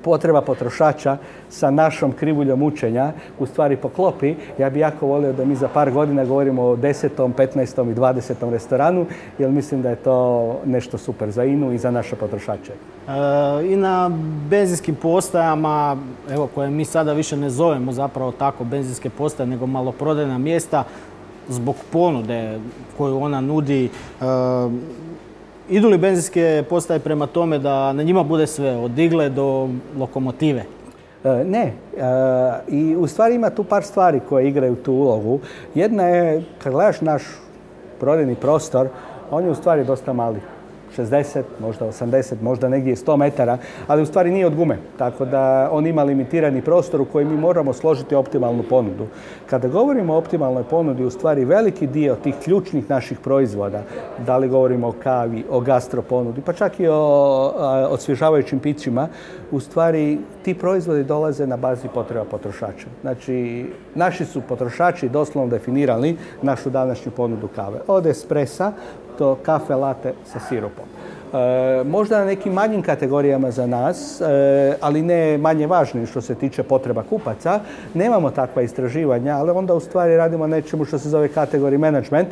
potreba 0.03 0.41
potrošača 0.41 1.17
sa 1.49 1.71
našom 1.71 2.11
krivuljom 2.11 2.63
učenja 2.63 3.11
u 3.39 3.45
stvari 3.45 3.77
poklopi, 3.77 4.35
ja 4.57 4.69
bih 4.69 4.81
jako 4.81 5.07
volio 5.07 5.33
da 5.33 5.45
mi 5.45 5.55
za 5.55 5.67
par 5.67 5.91
godina 5.91 6.25
govorimo 6.25 6.63
o 6.63 6.75
desetom, 6.75 7.33
15. 7.33 7.91
i 7.91 7.95
20. 7.95 8.51
restoranu, 8.51 9.05
jer 9.37 9.51
mislim 9.51 9.81
da 9.81 9.89
je 9.89 9.95
to 9.95 10.59
nešto 10.65 10.97
super 10.97 11.31
za 11.31 11.43
INU 11.43 11.71
i 11.71 11.77
za 11.77 11.91
naše 11.91 12.15
potrošače. 12.15 12.71
E, 12.71 13.73
I 13.73 13.75
na 13.75 14.11
benzinskim 14.49 14.95
postajama, 14.95 15.97
evo 16.31 16.49
koje 16.55 16.69
mi 16.69 16.85
sada 16.85 17.13
više 17.13 17.37
ne 17.37 17.49
zovemo 17.49 17.91
zapravo 17.91 18.31
tako 18.31 18.63
benzinske 18.63 19.09
postaje, 19.09 19.47
nego 19.47 19.65
maloprodajna 19.65 20.37
mjesta, 20.37 20.83
zbog 21.49 21.75
ponude 21.91 22.59
koju 22.97 23.21
ona 23.21 23.41
nudi, 23.41 23.85
e, 23.85 23.89
idu 25.69 25.89
li 25.89 25.97
benzinske 25.97 26.63
postaje 26.69 26.99
prema 26.99 27.27
tome 27.27 27.59
da 27.59 27.93
na 27.93 28.03
njima 28.03 28.23
bude 28.23 28.47
sve, 28.47 28.77
od 28.77 28.99
igle 28.99 29.29
do 29.29 29.69
lokomotive? 29.97 30.63
E, 31.23 31.43
ne. 31.45 31.63
E, 31.63 31.73
I 32.67 32.95
u 32.95 33.07
stvari 33.07 33.35
ima 33.35 33.49
tu 33.49 33.63
par 33.63 33.83
stvari 33.83 34.19
koje 34.29 34.47
igraju 34.47 34.75
tu 34.75 34.93
ulogu. 34.93 35.39
Jedna 35.75 36.03
je, 36.03 36.43
kad 36.63 36.73
gledaš 36.73 37.01
naš 37.01 37.23
prodajni 37.99 38.35
prostor, 38.35 38.87
on 39.31 39.43
je 39.43 39.51
u 39.51 39.55
stvari 39.55 39.85
dosta 39.85 40.13
mali. 40.13 40.39
60, 40.97 41.43
možda 41.59 41.85
80, 41.85 42.33
možda 42.41 42.69
negdje 42.69 42.95
100 42.95 43.17
metara, 43.17 43.57
ali 43.87 44.01
u 44.01 44.05
stvari 44.05 44.31
nije 44.31 44.47
od 44.47 44.55
gume. 44.55 44.77
Tako 44.97 45.25
da 45.25 45.69
on 45.71 45.87
ima 45.87 46.03
limitirani 46.03 46.61
prostor 46.61 47.01
u 47.01 47.05
kojem 47.05 47.29
mi 47.29 47.37
moramo 47.37 47.73
složiti 47.73 48.15
optimalnu 48.15 48.63
ponudu. 48.69 49.07
Kada 49.49 49.67
govorimo 49.67 50.13
o 50.13 50.17
optimalnoj 50.17 50.63
ponudi, 50.63 51.03
u 51.03 51.09
stvari 51.09 51.45
veliki 51.45 51.87
dio 51.87 52.15
tih 52.15 52.35
ključnih 52.43 52.89
naših 52.89 53.19
proizvoda, 53.19 53.83
da 54.25 54.37
li 54.37 54.49
govorimo 54.49 54.87
o 54.87 54.93
kavi, 55.03 55.45
o 55.49 55.59
gastroponudi, 55.59 56.41
pa 56.41 56.53
čak 56.53 56.79
i 56.79 56.87
o 56.87 57.53
osvježavajućim 57.89 58.59
pićima, 58.59 59.07
u 59.51 59.59
stvari 59.59 60.17
ti 60.43 60.53
proizvodi 60.53 61.03
dolaze 61.03 61.47
na 61.47 61.57
bazi 61.57 61.87
potreba 61.93 62.25
potrošača. 62.25 62.87
Znači, 63.01 63.65
naši 63.95 64.25
su 64.25 64.41
potrošači 64.41 65.09
doslovno 65.09 65.49
definirali 65.49 66.17
našu 66.41 66.69
današnju 66.69 67.11
ponudu 67.11 67.47
kave. 67.55 67.79
Od 67.87 68.05
espresa 68.05 68.71
to 69.17 69.37
kafe 69.43 69.75
late 69.75 70.13
sa 70.25 70.39
sirupom. 70.39 70.85
E, 71.33 71.83
možda 71.83 72.19
na 72.19 72.25
nekim 72.25 72.53
manjim 72.53 72.81
kategorijama 72.81 73.51
za 73.51 73.67
nas, 73.67 74.21
e, 74.21 74.25
ali 74.81 75.01
ne 75.01 75.37
manje 75.37 75.67
važnim 75.67 76.05
što 76.05 76.21
se 76.21 76.35
tiče 76.35 76.63
potreba 76.63 77.03
kupaca, 77.03 77.59
nemamo 77.93 78.31
takva 78.31 78.61
istraživanja, 78.61 79.37
ali 79.37 79.51
onda 79.51 79.73
u 79.73 79.79
stvari 79.79 80.17
radimo 80.17 80.47
nečemu 80.47 80.85
što 80.85 80.99
se 80.99 81.09
zove 81.09 81.27
kategori 81.27 81.77
management, 81.77 82.27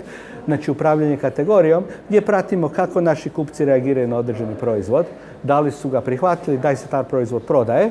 znači 0.45 0.71
upravljanje 0.71 1.17
kategorijom, 1.17 1.83
gdje 2.07 2.21
pratimo 2.21 2.69
kako 2.69 3.01
naši 3.01 3.29
kupci 3.29 3.65
reagiraju 3.65 4.07
na 4.07 4.17
određeni 4.17 4.55
proizvod, 4.55 5.05
da 5.43 5.59
li 5.59 5.71
su 5.71 5.89
ga 5.89 6.01
prihvatili, 6.01 6.57
da 6.57 6.75
se 6.75 6.87
taj 6.87 7.03
proizvod 7.03 7.43
prodaje. 7.43 7.89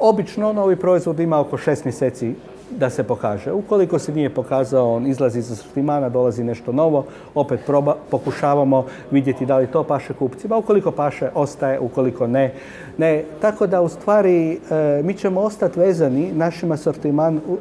Obično 0.00 0.52
novi 0.52 0.76
proizvod 0.76 1.20
ima 1.20 1.40
oko 1.40 1.56
šest 1.56 1.84
mjeseci 1.84 2.34
da 2.78 2.90
se 2.90 3.02
pokaže. 3.02 3.52
Ukoliko 3.52 3.98
se 3.98 4.12
nije 4.12 4.34
pokazao, 4.34 4.94
on 4.94 5.06
izlazi 5.06 5.38
iz 5.38 5.58
sortimana, 5.58 6.08
dolazi 6.08 6.44
nešto 6.44 6.72
novo, 6.72 7.04
opet 7.34 7.60
proba, 7.66 7.96
pokušavamo 8.10 8.86
vidjeti 9.10 9.46
da 9.46 9.58
li 9.58 9.66
to 9.66 9.84
paše 9.84 10.12
kupcima. 10.14 10.56
Ukoliko 10.56 10.90
paše, 10.90 11.30
ostaje, 11.34 11.80
ukoliko 11.80 12.26
ne, 12.26 12.52
ne. 12.98 13.24
Tako 13.40 13.66
da 13.66 13.80
u 13.80 13.88
stvari 13.88 14.52
e, 14.52 14.58
mi 15.04 15.14
ćemo 15.14 15.40
ostati 15.40 15.80
vezani 15.80 16.32
našim 16.32 16.72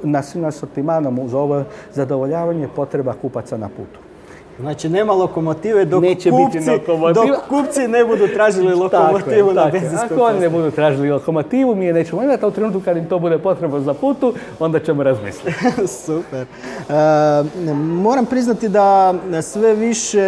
našim 0.04 0.46
asortimanom 0.46 1.20
uz 1.20 1.34
ovo 1.34 1.64
zadovoljavanje 1.94 2.68
potreba 2.76 3.14
kupaca 3.14 3.58
na 3.58 3.70
putu. 3.70 4.11
Znači 4.62 4.90
nema 4.90 5.14
lokomotive 5.14 5.86
dok, 5.86 6.04
Neće 6.04 6.30
kupci, 6.30 6.60
biti 6.60 6.72
dok 7.14 7.28
kupci 7.50 7.88
ne 7.88 8.06
budu 8.06 8.28
tražili 8.28 8.76
lokomotivu 8.84 9.54
na 9.54 9.66
benzinskoj 9.66 10.08
Ako 10.12 10.24
oni 10.24 10.40
ne 10.40 10.50
budu 10.50 10.72
tražili 10.72 11.12
lokomotivu, 11.12 11.76
mi 11.76 11.86
je 11.86 11.94
nećemo 11.94 12.24
imati, 12.24 12.46
a 12.46 12.48
u 12.48 12.52
trenutku 12.52 12.82
kad 12.86 12.98
im 12.98 13.06
to 13.06 13.20
bude 13.20 13.38
potrebno 13.38 13.80
za 13.80 13.94
putu, 13.94 14.34
onda 14.60 14.80
ćemo 14.80 15.04
razmisliti. 15.04 15.58
Super. 16.06 16.42
E, 16.42 16.94
moram 17.76 18.26
priznati 18.26 18.70
da 18.70 19.14
sve 19.42 19.76
više 19.76 20.20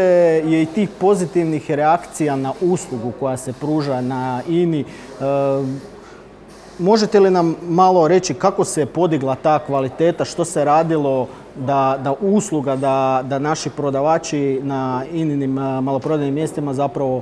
je 0.46 0.62
i 0.62 0.66
tih 0.66 0.90
pozitivnih 1.00 1.72
reakcija 1.72 2.36
na 2.36 2.54
uslugu 2.62 3.12
koja 3.20 3.38
se 3.38 3.54
pruža 3.54 4.02
na 4.02 4.42
INI. 4.48 4.80
E, 4.82 4.84
možete 6.80 7.20
li 7.20 7.32
nam 7.32 7.56
malo 7.68 8.08
reći 8.08 8.34
kako 8.34 8.66
se 8.66 8.86
podigla 8.86 9.36
ta 9.36 9.60
kvaliteta, 9.60 10.26
što 10.26 10.46
se 10.46 10.66
radilo 10.66 11.28
da, 11.56 12.00
da 12.04 12.14
usluga, 12.22 12.76
da, 12.76 13.24
da 13.30 13.40
naši 13.40 13.70
prodavači 13.70 14.60
na 14.64 15.04
ininim 15.14 15.54
maloprodajnim 15.54 16.34
mjestima 16.34 16.74
zapravo 16.74 17.22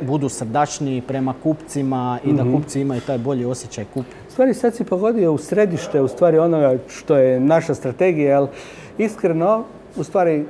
budu 0.00 0.28
srdačniji 0.28 1.00
prema 1.00 1.34
kupcima 1.42 2.18
i 2.24 2.32
da 2.32 2.44
mhm. 2.44 2.54
kupci 2.54 2.80
imaju 2.80 3.00
taj 3.00 3.18
bolji 3.18 3.44
osjećaj 3.44 3.84
kupi. 3.94 4.14
U 4.28 4.30
stvari 4.30 4.54
sad 4.54 4.74
si 4.74 4.84
pogodio 4.84 5.32
u 5.32 5.38
središte 5.38 6.00
u 6.00 6.08
stvari 6.08 6.38
onoga 6.38 6.78
što 6.88 7.16
je 7.16 7.40
naša 7.40 7.74
strategija, 7.74 8.38
jer 8.38 8.48
iskreno 8.98 9.64
u 9.96 10.04
stvari 10.04 10.44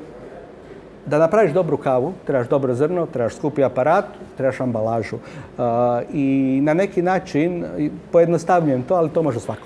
da 1.08 1.18
napraviš 1.18 1.52
dobru 1.52 1.76
kavu, 1.76 2.12
trebaš 2.26 2.48
dobro 2.48 2.74
zrno, 2.74 3.06
trebaš 3.06 3.34
skupi 3.34 3.64
aparat, 3.64 4.04
trebaš 4.36 4.60
ambalažu. 4.60 5.16
I 6.12 6.60
na 6.62 6.74
neki 6.74 7.02
način 7.02 7.64
pojednostavljujem 8.12 8.82
to, 8.82 8.94
ali 8.94 9.10
to 9.10 9.22
može 9.22 9.40
svako. 9.40 9.62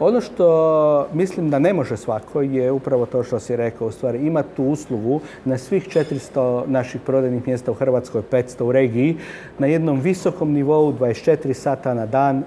Ono 0.00 0.20
što 0.20 1.08
mislim 1.12 1.50
da 1.50 1.58
ne 1.58 1.72
može 1.72 1.96
svako 1.96 2.42
je 2.42 2.72
upravo 2.72 3.06
to 3.06 3.22
što 3.22 3.40
si 3.40 3.56
rekao, 3.56 3.88
u 3.88 3.90
stvari 3.90 4.26
ima 4.26 4.42
tu 4.56 4.64
uslugu 4.64 5.20
na 5.44 5.58
svih 5.58 5.88
400 5.88 6.66
naših 6.66 7.00
prodajnih 7.00 7.46
mjesta 7.46 7.70
u 7.70 7.74
Hrvatskoj, 7.74 8.22
500 8.30 8.62
u 8.62 8.72
regiji, 8.72 9.16
na 9.58 9.66
jednom 9.66 10.00
visokom 10.00 10.52
nivou 10.52 10.92
24 10.92 11.52
sata 11.52 11.94
na 11.94 12.06
dan 12.06 12.42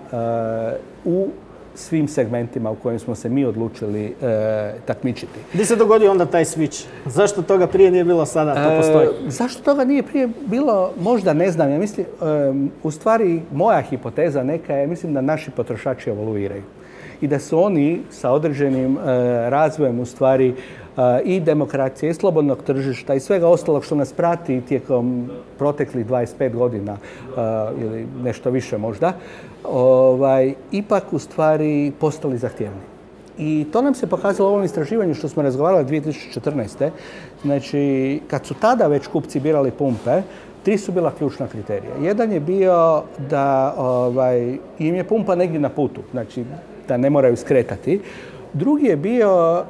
u 1.06 1.28
svim 1.78 2.08
segmentima 2.08 2.72
u 2.72 2.76
kojim 2.76 3.00
smo 3.00 3.16
se 3.16 3.30
mi 3.30 3.46
odlučili 3.46 4.06
e, 4.06 4.74
takmičiti. 4.86 5.40
Gdje 5.54 5.66
se 5.66 5.76
dogodio 5.76 6.12
onda 6.12 6.26
taj 6.26 6.46
switch? 6.46 6.86
Zašto 7.06 7.42
toga 7.42 7.68
prije 7.68 7.92
nije 7.92 8.04
bilo 8.04 8.26
sada? 8.26 8.54
To 8.54 8.74
e, 8.74 8.78
postoji. 8.78 9.08
zašto 9.28 9.64
toga 9.64 9.86
nije 9.86 10.04
prije 10.04 10.30
bilo? 10.46 10.92
Možda 11.02 11.34
ne 11.34 11.52
znam. 11.52 11.72
Ja 11.72 11.80
mislim, 11.80 12.06
e, 12.06 12.10
u 12.84 12.92
stvari 12.92 13.42
moja 13.54 13.82
hipoteza 13.82 14.44
neka 14.44 14.74
je, 14.74 14.88
mislim 14.88 15.14
da 15.14 15.22
naši 15.22 15.52
potrošači 15.52 16.10
evoluiraju 16.10 16.64
i 17.22 17.28
da 17.28 17.40
su 17.40 17.64
oni 17.64 18.02
sa 18.10 18.32
određenim 18.32 18.98
e, 18.98 19.00
razvojem 19.50 20.00
u 20.00 20.06
stvari 20.06 20.50
e, 20.50 20.54
i 21.24 21.40
demokracije 21.40 22.10
i 22.10 22.14
slobodnog 22.14 22.64
tržišta 22.64 23.14
i 23.14 23.20
svega 23.20 23.48
ostalog 23.48 23.86
što 23.86 23.96
nas 23.96 24.14
prati 24.14 24.62
tijekom 24.62 25.30
proteklih 25.58 26.06
25 26.06 26.54
godina 26.54 26.98
ili 27.82 28.08
nešto 28.24 28.50
više 28.50 28.78
možda, 28.78 29.14
ovaj, 29.64 30.54
ipak 30.72 31.04
u 31.12 31.20
stvari 31.20 31.92
postali 32.00 32.38
zahtjevni. 32.38 32.82
I 33.38 33.66
to 33.72 33.82
nam 33.82 33.94
se 33.94 34.08
pokazalo 34.08 34.50
u 34.50 34.52
ovom 34.52 34.66
istraživanju 34.66 35.14
što 35.14 35.28
smo 35.30 35.44
razgovarali 35.44 35.86
2014. 35.86 36.90
Znači, 37.42 38.22
kad 38.28 38.46
su 38.46 38.54
tada 38.54 38.88
već 38.88 39.08
kupci 39.08 39.40
birali 39.40 39.72
pumpe, 39.72 40.22
tri 40.64 40.78
su 40.78 40.92
bila 40.92 41.12
ključna 41.12 41.48
kriterija. 41.48 41.94
Jedan 42.02 42.32
je 42.32 42.40
bio 42.40 43.04
da 43.30 43.74
ovaj, 43.78 44.58
im 44.80 44.96
je 44.96 45.04
pumpa 45.04 45.36
negdje 45.36 45.60
na 45.60 45.70
putu. 45.70 46.02
Znači, 46.12 46.44
da 46.88 46.98
ne 46.98 47.10
moraju 47.10 47.38
skretati. 47.38 48.02
Drugi 48.58 48.86
je 48.86 48.96
bio 48.98 49.60
e, 49.60 49.62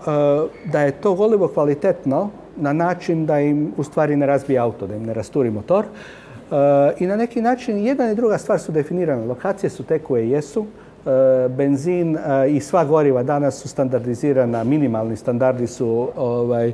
da 0.71 0.81
je 0.81 0.91
to 0.91 1.13
golivo 1.13 1.47
kvalitetno 1.47 2.29
na 2.57 2.73
način 2.73 3.25
da 3.25 3.39
im 3.39 3.73
u 3.77 3.83
stvari 3.83 4.15
ne 4.15 4.25
razbije 4.25 4.59
auto, 4.59 4.87
da 4.87 4.95
im 4.95 5.03
ne 5.03 5.13
rasturi 5.13 5.51
motor. 5.51 5.85
E, 5.85 6.93
I 6.99 7.07
na 7.07 7.15
neki 7.15 7.41
način 7.41 7.85
jedna 7.85 8.11
i 8.11 8.15
druga 8.15 8.37
stvar 8.37 8.59
su 8.59 8.71
definirane. 8.71 9.25
Lokacije 9.25 9.69
su 9.69 9.83
te 9.83 9.99
koje 9.99 10.29
jesu. 10.29 10.65
E, 10.65 11.49
benzin 11.49 12.17
i 12.49 12.59
sva 12.59 12.85
goriva 12.85 13.23
danas 13.23 13.61
su 13.61 13.67
standardizirana, 13.67 14.63
minimalni 14.63 15.15
standardi 15.15 15.67
su 15.67 16.09
ovaj, 16.15 16.71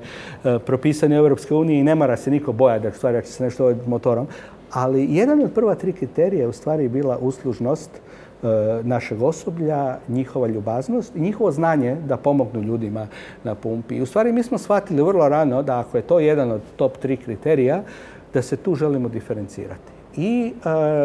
propisani 0.65 1.19
u 1.19 1.37
uniji 1.51 1.79
i 1.79 1.83
ne 1.83 1.95
mora 1.95 2.17
se 2.17 2.31
niko 2.31 2.51
bojati 2.51 2.83
da 2.83 2.91
stvari 2.91 3.21
će 3.21 3.31
se 3.31 3.43
nešto 3.43 3.73
motorom. 3.87 4.27
Ali 4.71 5.15
jedan 5.15 5.41
od 5.41 5.51
prva 5.53 5.75
tri 5.75 5.93
kriterija 5.93 6.41
je 6.41 6.47
u 6.47 6.53
stvari 6.53 6.87
bila 6.87 7.17
uslužnost 7.17 7.89
našeg 8.83 9.21
osoblja, 9.21 9.97
njihova 10.07 10.47
ljubaznost 10.47 11.15
i 11.15 11.19
njihovo 11.19 11.51
znanje 11.51 11.95
da 12.07 12.17
pomognu 12.17 12.61
ljudima 12.61 13.07
na 13.43 13.55
pumpi. 13.55 14.01
U 14.01 14.05
stvari 14.05 14.31
mi 14.31 14.43
smo 14.43 14.57
shvatili 14.57 15.03
vrlo 15.03 15.29
rano 15.29 15.63
da 15.63 15.79
ako 15.79 15.97
je 15.97 16.03
to 16.03 16.19
jedan 16.19 16.51
od 16.51 16.61
top 16.75 16.97
tri 16.97 17.17
kriterija, 17.17 17.83
da 18.33 18.41
se 18.41 18.57
tu 18.57 18.75
želimo 18.75 19.09
diferencirati. 19.09 19.91
I 20.17 20.53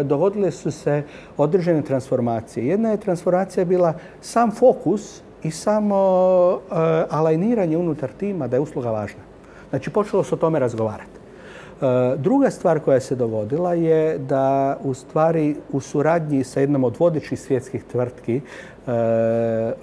e, 0.00 0.04
dogodile 0.04 0.50
su 0.50 0.71
se 0.71 1.02
određene 1.37 1.83
transformacije. 1.83 2.66
Jedna 2.66 2.90
je 2.90 2.97
transformacija 2.97 3.64
bila 3.64 3.95
sam 4.21 4.50
fokus 4.50 5.23
i 5.42 5.50
samo 5.50 5.97
e, 6.52 6.75
alajniranje 7.11 7.76
unutar 7.76 8.11
tima 8.18 8.49
da 8.49 8.57
je 8.57 8.61
usluga 8.61 8.90
važna. 8.90 9.21
Znači 9.71 9.90
počelo 9.90 10.25
se 10.25 10.35
o 10.35 10.38
tome 10.38 10.59
razgovarati. 10.59 11.17
E, 11.82 12.16
druga 12.16 12.50
stvar 12.50 12.80
koja 12.80 13.00
se 13.00 13.14
dogodila 13.14 13.75
je 13.75 14.18
da 14.18 14.76
u 14.85 14.94
stvari 14.94 15.56
u 15.73 15.80
suradnji 15.80 16.44
sa 16.44 16.61
jednom 16.61 16.85
od 16.85 16.97
vodećih 16.99 17.40
svjetskih 17.40 17.85
tvrtki 17.85 18.37
e, 18.37 18.40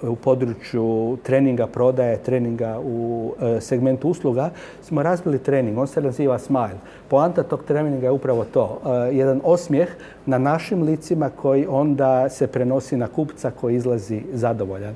u 0.02 0.16
području 0.16 1.18
treninga 1.22 1.66
prodaje, 1.66 2.16
treninga 2.16 2.80
u 2.84 3.32
e, 3.40 3.60
segmentu 3.60 4.08
usluga 4.08 4.50
smo 4.82 5.02
razvili 5.02 5.38
trening. 5.38 5.78
On 5.78 5.86
se 5.86 6.00
naziva 6.00 6.38
Smile. 6.38 6.78
Poanta 7.08 7.42
tog 7.42 7.64
treninga 7.64 8.06
je 8.06 8.10
upravo 8.10 8.44
to. 8.44 8.80
Jedan 9.12 9.40
osmijeh 9.44 9.88
na 10.26 10.38
našim 10.38 10.82
licima 10.82 11.30
koji 11.30 11.66
onda 11.68 12.28
se 12.28 12.46
prenosi 12.46 12.96
na 12.96 13.08
kupca 13.08 13.50
koji 13.50 13.76
izlazi 13.76 14.22
zadovoljan 14.32 14.94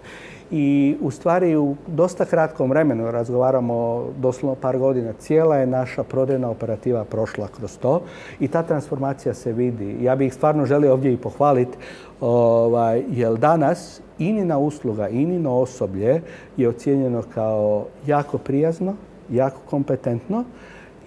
i 0.51 0.97
u 1.01 1.11
stvari 1.11 1.57
u 1.57 1.77
dosta 1.87 2.25
kratkom 2.25 2.71
vremenu, 2.71 3.11
razgovaramo 3.11 4.07
doslovno 4.19 4.55
par 4.55 4.79
godina, 4.79 5.13
cijela 5.13 5.57
je 5.57 5.67
naša 5.67 6.03
prodajna 6.03 6.51
operativa 6.51 7.05
prošla 7.05 7.49
kroz 7.57 7.79
to 7.79 8.03
i 8.41 8.49
ta 8.49 8.63
transformacija 8.63 9.35
se 9.35 9.53
vidi. 9.53 9.97
Ja 10.05 10.17
bih 10.17 10.27
ih 10.27 10.35
stvarno 10.35 10.67
želio 10.67 10.93
ovdje 10.93 11.13
i 11.13 11.17
pohvaliti, 11.17 11.79
ovaj, 12.21 13.03
jer 13.11 13.37
danas 13.37 14.01
inina 14.19 14.59
usluga, 14.59 15.09
inino 15.09 15.53
osoblje 15.53 16.23
je 16.57 16.69
ocijenjeno 16.69 17.23
kao 17.35 17.87
jako 18.07 18.39
prijazno, 18.39 18.95
jako 19.31 19.61
kompetentno 19.71 20.45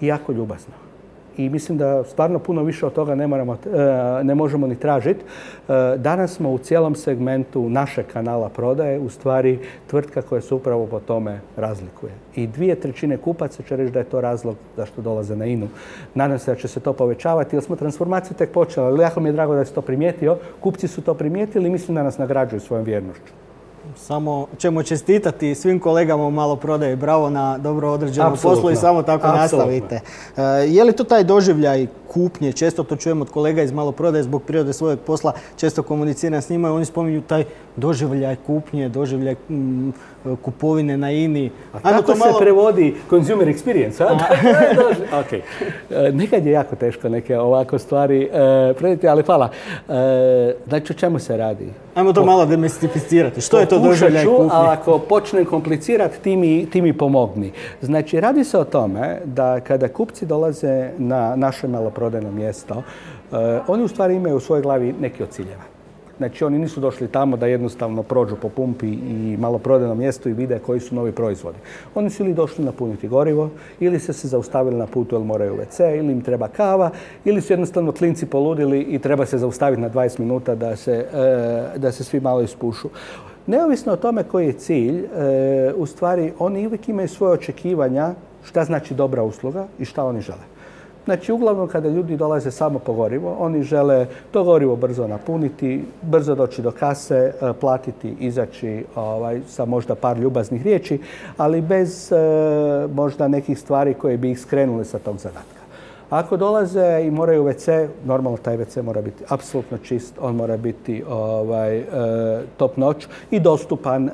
i 0.02 0.08
jako 0.08 0.32
ljubazno 0.32 0.93
i 1.38 1.50
mislim 1.50 1.78
da 1.78 2.04
stvarno 2.04 2.40
puno 2.40 2.64
više 2.64 2.86
od 2.86 2.94
toga 2.94 3.16
ne, 3.16 3.28
moramo, 3.28 3.54
e, 3.54 4.24
ne 4.24 4.36
možemo 4.36 4.68
ni 4.68 4.76
tražiti. 4.76 5.20
E, 5.24 5.98
danas 5.98 6.34
smo 6.34 6.52
u 6.52 6.58
cijelom 6.58 6.96
segmentu 6.96 7.70
našeg 7.70 8.06
kanala 8.14 8.50
prodaje 8.50 9.00
u 9.00 9.10
stvari 9.10 9.60
tvrtka 9.88 10.22
koja 10.22 10.42
se 10.42 10.56
upravo 10.56 10.86
po 10.86 11.00
tome 11.00 11.40
razlikuje. 11.58 12.12
I 12.36 12.48
dvije 12.48 12.76
trećine 12.76 13.18
kupaca 13.18 13.64
će 13.64 13.76
reći 13.76 13.92
da 13.92 14.00
je 14.00 14.06
to 14.06 14.22
razlog 14.22 14.56
zašto 14.78 15.02
dolaze 15.02 15.36
na 15.36 15.46
INU. 15.46 15.68
Nadam 16.16 16.40
se 16.40 16.52
da 16.52 16.58
će 16.58 16.68
se 16.68 16.80
to 16.80 16.94
povećavati 16.94 17.56
jer 17.56 17.64
smo 17.64 17.76
transformaciju 17.76 18.38
tek 18.38 18.52
počeli. 18.52 19.02
Jako 19.02 19.20
mi 19.20 19.30
je 19.30 19.34
drago 19.34 19.56
da 19.56 19.66
se 19.66 19.74
to 19.74 19.82
primijetio. 19.82 20.38
Kupci 20.60 20.88
su 20.88 21.02
to 21.02 21.14
primijetili 21.14 21.68
i 21.68 21.72
mislim 21.72 21.96
da 21.96 22.04
nas 22.04 22.18
nagrađuju 22.18 22.60
svojom 22.60 22.86
vjernošću. 22.86 23.43
Samo 23.96 24.48
ćemo 24.58 24.84
čestitati 24.84 25.56
svim 25.56 25.80
kolegama 25.80 26.24
u 26.24 26.32
maloprodaji. 26.32 26.96
Bravo 26.96 27.30
na 27.30 27.58
dobro 27.58 27.92
određenom 27.92 28.38
poslu 28.44 28.72
i 28.72 28.76
samo 28.76 29.04
tako 29.04 29.28
nastavite. 29.28 30.00
E, 30.38 30.42
je 30.68 30.84
li 30.84 30.94
to 30.94 31.04
taj 31.04 31.24
doživljaj 31.24 31.88
kupnje? 32.08 32.52
Često 32.52 32.84
to 32.84 32.96
čujemo 32.96 33.22
od 33.22 33.32
kolega 33.32 33.62
iz 33.62 33.72
maloprodaje 33.72 34.24
zbog 34.24 34.44
prirode 34.44 34.74
svojeg 34.74 35.00
posla. 35.00 35.34
Često 35.56 35.84
komuniciram 35.84 36.42
s 36.42 36.50
njima 36.50 36.68
i 36.68 36.72
oni 36.72 36.86
spominju 36.86 37.22
taj 37.22 37.44
doživljaj 37.76 38.36
kupnje, 38.36 38.90
doživljaj 38.90 39.36
mm, 39.50 39.90
kupovine 40.42 40.98
na 40.98 41.12
INI. 41.12 41.52
A 41.74 41.80
kako 41.80 42.16
se 42.16 42.30
prevodi 42.40 42.96
consumer 43.10 43.48
experience? 43.48 44.04
A? 44.04 44.18
okay. 45.22 45.42
E, 45.90 46.12
nekad 46.12 46.46
je 46.46 46.52
jako 46.52 46.76
teško 46.76 47.10
neke 47.10 47.38
ovako 47.38 47.80
stvari 47.80 48.24
e, 48.24 48.74
prediti, 48.74 49.08
ali 49.08 49.24
hvala. 49.24 49.50
znači 50.68 50.94
o 50.94 50.96
čemu 50.96 51.20
se 51.20 51.38
radi? 51.38 51.68
Ajmo 51.96 52.14
to 52.14 52.26
malo 52.26 52.46
demistificirati. 52.46 53.42
Što 53.42 53.60
je 53.60 53.66
to 53.66 53.80
doživljaj 53.80 54.26
kupnje? 54.26 54.50
ali 54.52 54.68
ako 54.68 55.00
počnem 55.00 55.46
komplicirati, 55.46 56.20
ti 56.20 56.36
mi, 56.36 56.66
ti 56.70 56.82
mi 56.82 56.98
pomogni. 56.98 57.52
Znači, 57.82 58.20
radi 58.20 58.44
se 58.44 58.58
o 58.58 58.64
tome 58.64 59.20
da 59.26 59.60
kada 59.60 59.88
kupci 59.88 60.26
dolaze 60.26 60.90
na 60.98 61.36
naše 61.36 61.68
maloprodajno 61.68 62.32
mjesto, 62.32 62.84
oni 63.68 63.84
u 63.84 63.88
stvari 63.88 64.16
imaju 64.16 64.36
u 64.36 64.40
svojoj 64.40 64.62
glavi 64.62 64.94
neki 65.00 65.24
od 65.24 65.30
ciljeva. 65.30 65.73
Znači 66.18 66.44
oni 66.44 66.60
nisu 66.60 66.80
došli 66.80 67.08
tamo 67.08 67.38
da 67.38 67.48
jednostavno 67.48 68.04
prođu 68.04 68.36
po 68.36 68.50
pumpi 68.50 68.88
i 68.88 69.38
malo 69.40 69.58
prodajnom 69.58 69.98
mjestu 69.98 70.30
i 70.30 70.34
vide 70.34 70.60
koji 70.60 70.80
su 70.80 70.96
novi 70.96 71.12
proizvodi. 71.12 71.58
Oni 71.96 72.10
su 72.10 72.24
ili 72.24 72.34
došli 72.34 72.66
napuniti 72.66 73.08
gorivo, 73.08 73.50
ili 73.80 74.00
su 74.00 74.14
se 74.14 74.28
zaustavili 74.28 74.78
na 74.78 74.88
putu 74.88 75.16
jer 75.16 75.24
moraju 75.24 75.58
WC, 75.58 75.98
ili 75.98 76.14
im 76.14 76.22
treba 76.22 76.48
kava, 76.48 76.90
ili 77.26 77.42
su 77.42 77.54
jednostavno 77.54 77.92
klinci 77.92 78.26
poludili 78.26 78.82
i 78.82 79.00
treba 79.00 79.26
se 79.26 79.38
zaustaviti 79.38 79.82
na 79.82 79.90
20 79.90 80.20
minuta 80.20 80.56
da 80.56 80.76
se, 80.76 81.06
e, 81.14 81.78
da 81.78 81.92
se 81.92 82.04
svi 82.04 82.20
malo 82.20 82.42
ispušu. 82.42 82.90
Neovisno 83.48 83.94
o 83.94 83.98
tome 83.98 84.24
koji 84.24 84.46
je 84.46 84.54
cilj, 84.54 85.00
e, 85.00 85.74
u 85.76 85.86
stvari 85.86 86.34
oni 86.40 86.68
uvijek 86.68 86.90
imaju 86.90 87.08
svoje 87.08 87.34
očekivanja 87.34 88.14
šta 88.44 88.64
znači 88.64 88.94
dobra 88.94 89.24
usluga 89.24 89.68
i 89.80 89.86
šta 89.86 90.06
oni 90.06 90.22
žele. 90.22 90.53
Znači, 91.06 91.32
uglavnom 91.32 91.68
kada 91.68 91.90
ljudi 91.90 92.18
dolaze 92.18 92.52
samo 92.52 92.80
po 92.80 92.94
gorivo, 92.94 93.36
oni 93.40 93.64
žele 93.64 94.06
to 94.32 94.44
gorivo 94.44 94.76
brzo 94.76 95.08
napuniti, 95.08 95.86
brzo 96.02 96.36
doći 96.36 96.62
do 96.62 96.72
kase, 96.72 97.34
e, 97.42 97.54
platiti, 97.54 98.16
izaći 98.20 98.86
ovaj, 98.96 99.42
sa 99.48 99.66
možda 99.66 99.96
par 99.96 100.18
ljubaznih 100.18 100.64
riječi, 100.64 101.00
ali 101.38 101.62
bez 101.62 102.12
e, 102.12 102.16
možda 102.94 103.28
nekih 103.28 103.60
stvari 103.60 103.94
koje 103.94 104.18
bi 104.18 104.32
ih 104.32 104.40
skrenuli 104.40 104.86
sa 104.86 105.00
tog 105.00 105.18
zadatka. 105.18 105.64
Ako 106.10 106.38
dolaze 106.38 107.04
i 107.06 107.12
moraju 107.12 107.44
WC, 107.44 107.88
normalno 108.06 108.38
taj 108.38 108.58
WC 108.58 108.82
mora 108.82 109.02
biti 109.02 109.24
apsolutno 109.30 109.78
čist, 109.78 110.14
on 110.22 110.36
mora 110.36 110.58
biti 110.58 111.04
ovaj, 111.10 111.78
e, 111.78 111.86
top 112.58 112.78
noć 112.78 113.08
i 113.32 113.40
dostupan 113.40 114.10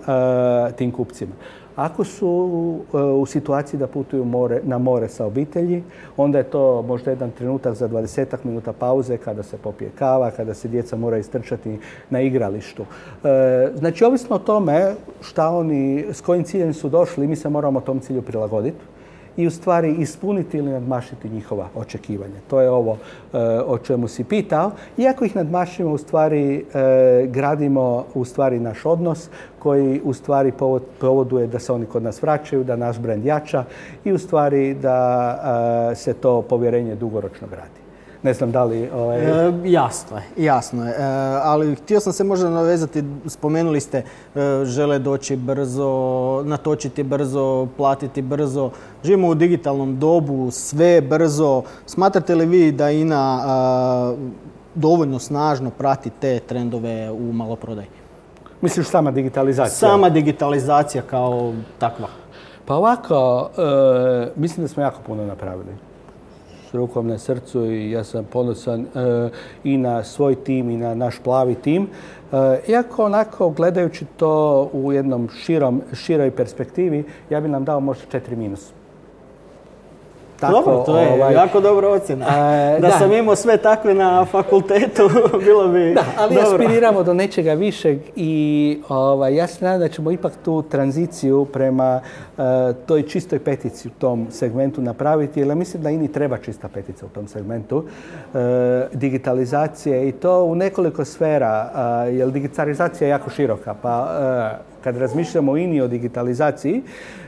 tim 0.76 0.92
kupcima. 0.92 1.32
Ako 1.80 2.04
su 2.04 2.80
e, 2.94 2.98
u 2.98 3.26
situaciji 3.26 3.80
da 3.80 3.88
putuju 3.88 4.26
na 4.64 4.78
more 4.78 5.10
sa 5.10 5.26
obitelji, 5.26 5.84
onda 6.18 6.38
je 6.38 6.44
to 6.44 6.82
možda 6.82 7.12
jedan 7.12 7.32
trenutak 7.32 7.74
za 7.74 7.90
20 7.90 8.38
minuta 8.44 8.74
pauze 8.74 9.18
kada 9.18 9.44
se 9.44 9.58
popije 9.58 9.92
kava, 10.00 10.32
kada 10.32 10.54
se 10.54 10.68
djeca 10.68 10.96
moraju 10.96 11.20
istrčati 11.20 11.80
na 12.10 12.22
igralištu. 12.22 12.84
E, 13.24 13.72
znači, 13.76 14.04
ovisno 14.04 14.36
o 14.36 14.40
tome 14.40 14.94
šta 15.22 15.50
oni, 15.50 16.06
s 16.12 16.22
kojim 16.22 16.44
ciljem 16.44 16.74
su 16.74 16.90
došli, 16.90 17.28
mi 17.28 17.36
se 17.36 17.50
moramo 17.50 17.82
tom 17.82 18.00
cilju 18.00 18.22
prilagoditi 18.22 18.99
i 19.38 19.48
u 19.48 19.52
stvari 19.52 19.96
ispuniti 20.00 20.58
ili 20.58 20.72
nadmašiti 20.72 21.30
njihova 21.30 21.68
očekivanja. 21.76 22.40
To 22.50 22.62
je 22.62 22.70
ovo 22.70 22.98
e, 23.34 23.38
o 23.66 23.78
čemu 23.78 24.08
si 24.08 24.24
pitao. 24.24 24.72
Iako 24.98 25.26
ih 25.26 25.36
nadmašimo, 25.36 25.92
u 25.92 25.98
stvari 25.98 26.58
e, 26.58 27.28
gradimo 27.28 28.06
u 28.14 28.26
stvari 28.26 28.60
naš 28.60 28.86
odnos 28.86 29.30
koji 29.60 30.02
u 30.04 30.14
stvari 30.14 30.52
povoduje 31.00 31.48
da 31.48 31.60
se 31.60 31.74
oni 31.74 31.86
kod 31.86 32.04
nas 32.04 32.22
vraćaju, 32.22 32.64
da 32.64 32.76
naš 32.76 33.00
brand 33.00 33.26
jača 33.26 33.64
i 34.06 34.14
u 34.14 34.18
stvari 34.18 34.74
da 34.74 35.90
e, 35.92 35.96
se 35.96 36.14
to 36.14 36.42
povjerenje 36.42 36.96
dugoročno 36.96 37.48
gradi. 37.48 37.79
Ne 38.24 38.34
znam 38.34 38.52
da 38.52 38.64
li... 38.64 38.90
Ovaj... 38.94 39.48
E, 39.48 39.54
jasno 39.66 40.18
je, 40.18 40.46
jasno 40.46 40.86
je. 40.86 40.92
E, 40.92 41.04
ali 41.44 41.76
htio 41.76 42.00
sam 42.00 42.14
se 42.14 42.24
možda 42.24 42.50
navezati, 42.50 43.04
spomenuli 43.26 43.80
ste, 43.80 43.98
e, 43.98 44.06
žele 44.66 45.00
doći 45.00 45.36
brzo, 45.36 46.44
natočiti 46.46 47.04
brzo, 47.04 47.68
platiti 47.78 48.22
brzo. 48.22 48.70
Živimo 49.04 49.28
u 49.28 49.36
digitalnom 49.36 50.00
dobu, 50.00 50.52
sve 50.52 51.02
brzo. 51.02 51.62
Smatrate 51.86 52.36
li 52.36 52.46
vi 52.46 52.72
da 52.72 52.92
INA 52.92 54.16
dovoljno 54.76 55.20
snažno 55.20 55.70
prati 55.70 56.10
te 56.10 56.40
trendove 56.40 57.12
u 57.12 57.34
maloprodaji? 57.34 57.88
Misliš 58.62 58.88
sama 58.88 59.12
digitalizacija? 59.12 59.90
Sama 59.90 60.10
digitalizacija 60.10 61.04
kao 61.04 61.54
takva. 61.78 62.08
Pa 62.66 62.76
ovako, 62.76 63.50
mislim 64.36 64.64
da 64.64 64.68
smo 64.68 64.84
jako 64.84 65.00
puno 65.06 65.26
napravili 65.26 65.89
rukom 66.74 67.08
na 67.08 67.18
srcu 67.18 67.66
i 67.66 67.92
ja 67.92 68.04
sam 68.04 68.26
ponosan 68.26 68.82
e, 68.82 68.86
i 69.64 69.78
na 69.78 70.04
svoj 70.04 70.36
tim 70.36 70.70
i 70.70 70.78
na 70.78 70.96
naš 70.96 71.20
plavi 71.24 71.56
tim. 71.56 71.84
E, 71.84 72.60
iako 72.68 73.06
onako 73.06 73.50
gledajući 73.50 74.06
to 74.18 74.70
u 74.74 74.94
jednom 74.94 75.30
širom, 75.30 75.82
široj 75.94 76.32
perspektivi, 76.32 77.04
ja 77.30 77.42
bi 77.42 77.50
nam 77.50 77.66
dao 77.66 77.80
možda 77.80 78.06
četiri 78.12 78.36
minus. 78.36 78.79
Tako, 80.40 80.54
Dobro, 80.54 80.84
to 80.86 81.00
je 81.00 81.14
ovaj, 81.14 81.34
jako 81.34 81.60
dobra 81.60 81.90
ocjena. 81.90 82.26
E, 82.26 82.80
da, 82.80 82.92
sam 82.92 83.14
imao 83.14 83.36
sve 83.36 83.58
takve 83.58 83.94
na 83.94 84.26
fakultetu, 84.26 85.10
bilo 85.46 85.68
bi 85.68 85.94
Da, 85.94 86.04
ali 86.18 86.40
aspiriramo 86.42 87.04
do 87.04 87.14
nečega 87.14 87.54
višeg 87.54 88.00
i 88.16 88.82
ovaj, 88.90 89.36
ja 89.36 89.48
se 89.48 89.66
nadam 89.66 89.80
da 89.80 89.88
ćemo 89.88 90.12
ipak 90.12 90.34
tu 90.46 90.62
tranziciju 90.62 91.46
prema 91.46 92.02
uh, 92.38 92.44
toj 92.86 93.04
čistoj 93.04 93.40
petici 93.40 93.88
u 93.88 93.92
tom 93.92 94.28
segmentu 94.32 94.82
napraviti, 94.82 95.40
jer 95.40 95.56
mislim 95.56 95.84
da 95.84 95.90
ini 95.90 96.12
treba 96.12 96.38
čista 96.38 96.68
petica 96.68 97.06
u 97.06 97.10
tom 97.10 97.28
segmentu 97.28 97.78
uh, 97.78 98.40
digitalizacije 98.94 100.10
i 100.10 100.12
to 100.12 100.44
u 100.44 100.56
nekoliko 100.56 101.06
sfera, 101.06 101.72
uh, 101.74 102.18
jer 102.18 102.32
digitalizacija 102.32 103.08
je 103.08 103.10
jako 103.10 103.30
široka, 103.30 103.76
pa 103.82 104.10
kad 104.84 104.98
razmišljamo 104.98 105.52
o 105.52 105.58
INI 105.58 105.82
o 105.82 105.88
digitalizaciji, 105.88 106.82
E, 106.82 107.19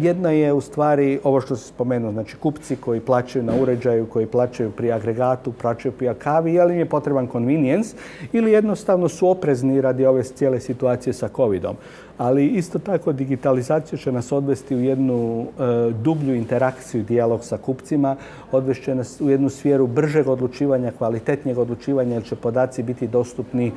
jedna 0.00 0.30
je 0.30 0.52
u 0.52 0.60
stvari 0.60 1.20
ovo 1.24 1.40
što 1.40 1.56
se 1.56 1.68
spomenuo, 1.68 2.12
znači 2.12 2.36
kupci 2.36 2.76
koji 2.76 3.00
plaćaju 3.00 3.44
na 3.44 3.52
uređaju, 3.62 4.06
koji 4.06 4.26
plaćaju 4.26 4.70
pri 4.70 4.92
agregatu, 4.92 5.52
plaćaju 5.52 5.92
pri 5.92 6.14
kavi, 6.18 6.60
ali 6.60 6.72
im 6.72 6.78
je 6.78 6.88
potreban 6.88 7.28
convenience 7.32 7.96
ili 8.32 8.52
jednostavno 8.52 9.08
su 9.08 9.28
oprezni 9.28 9.80
radi 9.80 10.06
ove 10.06 10.22
cijele 10.22 10.60
situacije 10.60 11.12
sa 11.12 11.28
covidom 11.36 11.76
ali 12.18 12.46
isto 12.46 12.78
tako 12.78 13.12
digitalizacija 13.12 13.98
će 13.98 14.12
nas 14.12 14.32
odvesti 14.32 14.76
u 14.76 14.80
jednu 14.80 15.46
e, 15.46 15.92
dublju 16.02 16.34
interakciju, 16.34 17.02
dijalog 17.02 17.44
sa 17.44 17.56
kupcima, 17.56 18.16
odvešće 18.52 18.94
nas 18.94 19.20
u 19.20 19.30
jednu 19.30 19.50
sferu 19.50 19.86
bržeg 19.86 20.28
odlučivanja, 20.28 20.92
kvalitetnijeg 20.98 21.58
odlučivanja, 21.58 22.14
jer 22.14 22.24
će 22.24 22.36
podaci 22.36 22.82
biti 22.82 23.06
dostupni 23.06 23.66
e, 23.66 23.72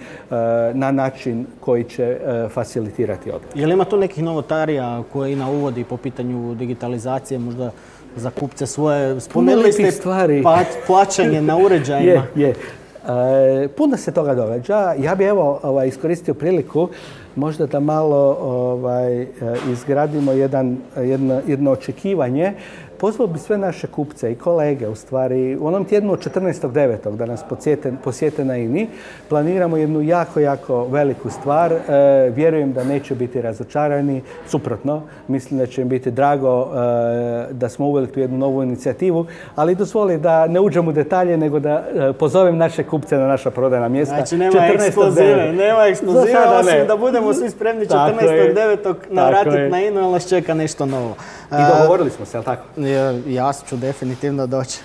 na 0.74 0.92
način 0.92 1.46
koji 1.60 1.84
će 1.84 2.04
e, 2.04 2.50
facilitirati 2.50 3.30
odluku. 3.30 3.60
Je 3.60 3.68
li 3.68 3.74
ima 3.74 3.86
tu 3.86 3.98
nekih 3.98 4.24
novotarija 4.24 5.04
koje 5.14 5.34
INA 5.34 5.50
uvodi 5.50 5.84
po 5.84 5.98
pitanju 5.98 6.56
digitalizacije, 6.56 7.40
možda 7.40 7.72
za 8.16 8.30
kupce 8.30 8.66
svoje? 8.68 9.20
Spomenuli 9.20 9.72
ste 9.72 9.92
stvari. 9.92 10.44
plaćanje 10.88 11.42
na 11.42 11.58
uređajima. 11.66 12.26
je, 12.36 12.54
je. 13.08 13.68
puno 13.68 13.98
se 13.98 14.12
toga 14.12 14.36
događa. 14.36 14.94
Ja 15.00 15.16
bih 15.16 15.28
evo 15.28 15.60
ovaj, 15.64 15.88
iskoristio 15.88 16.34
priliku 16.34 16.90
možda 17.36 17.66
da 17.66 17.80
malo 17.80 18.38
ovaj, 18.42 19.22
e, 19.22 19.28
izgradimo 19.72 20.32
jedan, 20.32 20.78
jedno, 20.98 21.42
jedno 21.48 21.72
očekivanje 21.72 22.54
Pozvao 22.98 23.28
bi 23.28 23.40
sve 23.40 23.58
naše 23.58 23.88
kupce 23.88 24.32
i 24.32 24.36
kolege 24.36 24.88
u 24.88 24.96
stvari 24.96 25.58
u 25.60 25.68
onom 25.68 25.86
tjednu 25.86 26.14
od 26.14 26.20
14.9. 26.20 27.16
da 27.16 27.26
nas 27.26 27.44
posjete, 28.04 28.46
na 28.46 28.58
INI. 28.58 28.88
Planiramo 29.30 29.78
jednu 29.78 30.02
jako, 30.02 30.40
jako 30.40 30.86
veliku 30.86 31.30
stvar. 31.30 31.74
E, 31.74 31.80
vjerujem 32.36 32.74
da 32.74 32.84
neće 32.84 33.16
biti 33.16 33.42
razočarani. 33.42 34.22
Suprotno, 34.48 35.02
mislim 35.28 35.60
da 35.60 35.66
će 35.66 35.82
im 35.82 35.90
biti 35.90 36.12
drago 36.12 36.62
e, 36.62 37.54
da 37.54 37.70
smo 37.70 37.86
uveli 37.86 38.08
tu 38.08 38.20
jednu 38.20 38.38
novu 38.38 38.64
inicijativu. 38.64 39.26
Ali 39.56 39.76
dozvoli 39.76 40.18
da 40.18 40.48
ne 40.48 40.60
uđem 40.60 40.88
u 40.88 40.92
detalje, 40.92 41.38
nego 41.38 41.60
da 41.60 41.86
e, 41.96 42.14
pozovem 42.14 42.58
naše 42.58 42.84
kupce 42.84 43.18
na 43.18 43.28
naša 43.28 43.52
prodajna 43.52 43.88
mjesta. 43.88 44.16
Znači 44.16 44.38
nema 44.38 44.66
eksplozive, 44.66 45.54
nema 45.54 45.86
eksplozive, 45.86 46.40
osim 46.60 46.88
da 46.88 46.98
budemo 46.98 47.34
svi 47.34 47.50
spremni 47.50 47.86
14.9. 47.86 48.94
navratiti 49.10 49.70
na 49.70 49.82
INU, 49.82 50.02
ali 50.02 50.12
nas 50.12 50.30
čeka 50.30 50.54
nešto 50.54 50.86
novo. 50.86 51.16
I 51.52 51.78
dogovorili 51.78 52.10
smo 52.10 52.26
se, 52.26 52.38
jel 52.38 52.44
tako? 52.44 52.64
Ja 53.28 53.54
ću 53.70 53.78
definitivno 53.78 54.48
doći. 54.48 54.80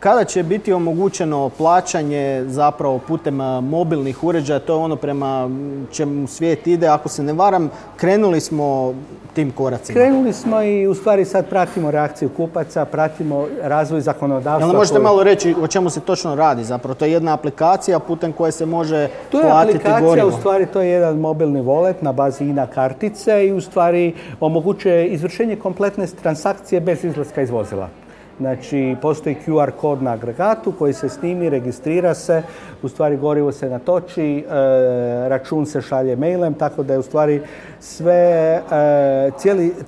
Kada 0.00 0.24
će 0.24 0.42
biti 0.42 0.72
omogućeno 0.72 1.48
plaćanje 1.48 2.44
zapravo 2.46 2.98
putem 2.98 3.40
e, 3.40 3.60
mobilnih 3.60 4.24
uređaja, 4.24 4.58
to 4.58 4.72
je 4.72 4.78
ono 4.78 4.96
prema 4.96 5.50
čemu 5.92 6.26
svijet 6.26 6.66
ide. 6.66 6.86
Ako 6.86 7.08
se 7.08 7.22
ne 7.22 7.32
varam, 7.32 7.70
krenuli 7.96 8.40
smo 8.40 8.94
tim 9.34 9.50
koracima. 9.50 10.00
Krenuli 10.00 10.32
smo 10.32 10.62
i 10.62 10.86
u 10.86 10.94
stvari 10.94 11.24
sad 11.24 11.48
pratimo 11.48 11.90
reakciju 11.90 12.28
kupaca, 12.36 12.84
pratimo 12.84 13.46
razvoj 13.62 14.00
zakonodavstva. 14.00 14.68
Jel 14.68 14.76
možete 14.76 14.98
malo 14.98 15.24
reći 15.24 15.54
o 15.62 15.66
čemu 15.66 15.90
se 15.90 16.00
točno 16.00 16.34
radi 16.34 16.64
zapravo? 16.64 16.94
To 16.94 17.04
je 17.04 17.12
jedna 17.12 17.34
aplikacija 17.34 17.98
putem 17.98 18.32
koje 18.32 18.52
se 18.52 18.66
može 18.66 19.08
to 19.30 19.40
je 19.40 19.50
aplikacija, 19.50 20.26
u 20.26 20.32
stvari 20.32 20.66
to 20.66 20.80
je 20.80 20.88
jedan 20.88 21.18
mobilni 21.18 21.60
wallet 21.60 21.94
na 22.00 22.12
bazi 22.12 22.44
INA 22.44 22.66
kartice 22.66 23.46
i 23.46 23.52
u 23.52 23.60
stvari 23.60 24.14
omogućuje 24.40 25.08
izvršenje 25.08 25.56
kompletne 25.56 26.06
transakcije 26.22 26.80
bez 26.80 27.04
izlaska 27.04 27.42
iz 27.42 27.50
vozila. 27.50 27.88
Znači, 28.40 28.96
postoji 29.02 29.36
QR 29.46 29.70
kod 29.70 30.02
na 30.02 30.10
agregatu 30.10 30.72
koji 30.72 30.92
se 30.92 31.08
snimi, 31.08 31.50
registrira 31.50 32.14
se, 32.14 32.42
u 32.82 32.88
stvari 32.88 33.16
gorivo 33.16 33.52
se 33.52 33.68
natoči, 33.68 34.38
e, 34.38 34.44
račun 35.28 35.66
se 35.66 35.82
šalje 35.82 36.16
mailem, 36.16 36.54
tako 36.54 36.82
da 36.82 36.92
je 36.92 36.98
u 36.98 37.02
stvari 37.02 37.42
sve, 37.80 38.62
e, 38.72 39.30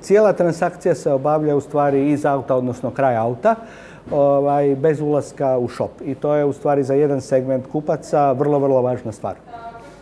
cijela 0.00 0.32
transakcija 0.32 0.94
se 0.94 1.12
obavlja 1.12 1.56
u 1.56 1.60
stvari 1.60 2.10
iz 2.10 2.26
auta, 2.26 2.54
odnosno 2.54 2.90
kraj 2.90 3.16
auta. 3.16 3.54
Ovaj, 4.10 4.76
bez 4.76 5.00
ulaska 5.00 5.58
u 5.58 5.68
shop. 5.68 5.90
I 6.04 6.14
to 6.14 6.34
je 6.34 6.44
u 6.44 6.52
stvari 6.52 6.84
za 6.84 6.94
jedan 6.94 7.20
segment 7.20 7.66
kupaca 7.72 8.32
vrlo, 8.32 8.58
vrlo 8.58 8.82
važna 8.82 9.12
stvar. 9.12 9.34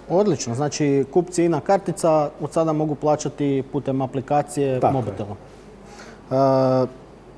Odlično, 0.08 0.54
znači 0.54 1.04
kupci 1.12 1.48
na 1.48 1.60
kartica 1.60 2.30
od 2.40 2.52
sada 2.52 2.72
mogu 2.72 2.94
plaćati 2.94 3.62
putem 3.72 4.02
aplikacije 4.02 4.80
mobitela. 4.92 5.36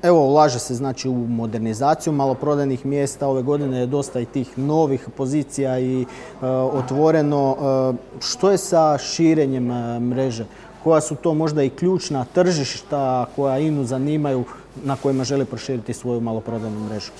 Evo, 0.03 0.19
ulaže 0.27 0.59
se 0.59 0.75
znači 0.75 1.09
u 1.09 1.13
modernizaciju 1.13 2.13
maloprodajnih 2.13 2.85
mjesta. 2.85 3.27
Ove 3.27 3.41
godine 3.41 3.79
je 3.79 3.85
dosta 3.85 4.19
i 4.19 4.25
tih 4.25 4.57
novih 4.57 5.07
pozicija 5.17 5.79
i 5.79 6.01
e, 6.01 6.05
otvoreno. 6.47 7.55
E, 7.55 7.93
što 8.19 8.51
je 8.51 8.57
sa 8.57 8.97
širenjem 8.97 9.71
e, 9.71 9.99
mreže? 9.99 10.45
Koja 10.83 11.01
su 11.01 11.15
to 11.15 11.33
možda 11.33 11.63
i 11.63 11.69
ključna 11.69 12.25
tržišta 12.33 13.25
koja 13.35 13.59
INU 13.59 13.83
zanimaju 13.83 14.43
na 14.83 14.95
kojima 14.95 15.23
želi 15.23 15.45
proširiti 15.45 15.93
svoju 15.93 16.21
maloprodajnu 16.21 16.79
mrežu? 16.79 17.11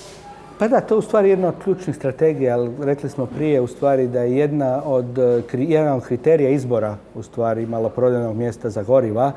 Pa 0.58 0.68
da, 0.68 0.80
to 0.80 0.94
je 0.94 0.98
u 0.98 1.02
stvari 1.02 1.30
jedna 1.30 1.48
od 1.48 1.54
ključnih 1.64 1.96
strategija, 1.96 2.54
ali 2.54 2.70
rekli 2.80 3.10
smo 3.10 3.26
prije 3.26 3.60
u 3.60 3.66
stvari 3.66 4.08
da 4.08 4.20
je 4.20 4.36
jedna 4.36 4.82
od, 4.84 5.18
jedan 5.52 5.96
od 5.96 6.04
kriterija 6.04 6.50
izbora 6.50 6.96
u 7.14 7.22
stvari 7.22 7.66
maloprodajnog 7.66 8.36
mjesta 8.36 8.70
za 8.70 8.82
goriva 8.82 9.32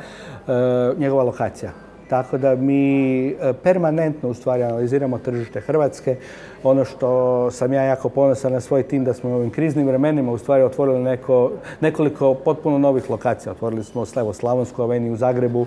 njegova 0.97 1.23
lokacija 1.23 1.86
Tako 2.09 2.37
da 2.37 2.55
mi 2.55 3.35
permanentno 3.63 4.29
u 4.29 4.33
stvari 4.33 4.63
analiziramo 4.63 5.17
tržište 5.17 5.61
Hrvatske. 5.61 6.15
Ono 6.63 6.85
što 6.85 7.51
sam 7.51 7.73
ja 7.73 7.83
jako 7.83 8.09
ponosan 8.09 8.53
na 8.53 8.59
svoj 8.59 8.83
tim 8.83 9.03
da 9.05 9.13
smo 9.13 9.29
u 9.29 9.33
ovim 9.33 9.49
kriznim 9.49 9.87
vremenima 9.87 10.31
u 10.31 10.37
stvari 10.37 10.63
otvorili 10.63 10.99
neko, 10.99 11.51
nekoliko 11.81 12.33
potpuno 12.33 12.77
novih 12.77 13.09
lokacija. 13.09 13.51
Otvorili 13.51 13.83
smo 13.83 14.05
Slevo 14.05 14.33
Slavonsku 14.33 14.81
aveniju 14.81 15.13
u 15.13 15.17
Zagrebu, 15.17 15.65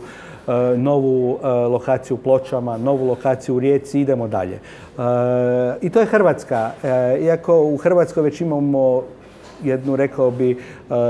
novu 0.76 1.38
lokaciju 1.44 2.14
u 2.14 2.18
Pločama, 2.18 2.78
novu 2.78 3.06
lokaciju 3.06 3.56
u 3.56 3.60
Rijeci, 3.60 4.00
idemo 4.00 4.28
dalje. 4.28 4.58
I 5.80 5.90
to 5.90 6.00
je 6.00 6.06
Hrvatska. 6.06 6.70
Iako 7.20 7.62
u 7.62 7.76
Hrvatskoj 7.76 8.22
već 8.22 8.40
imamo 8.40 9.02
jednu, 9.64 9.96
rekao 9.96 10.30
bi, 10.30 10.50
e, 10.50 10.56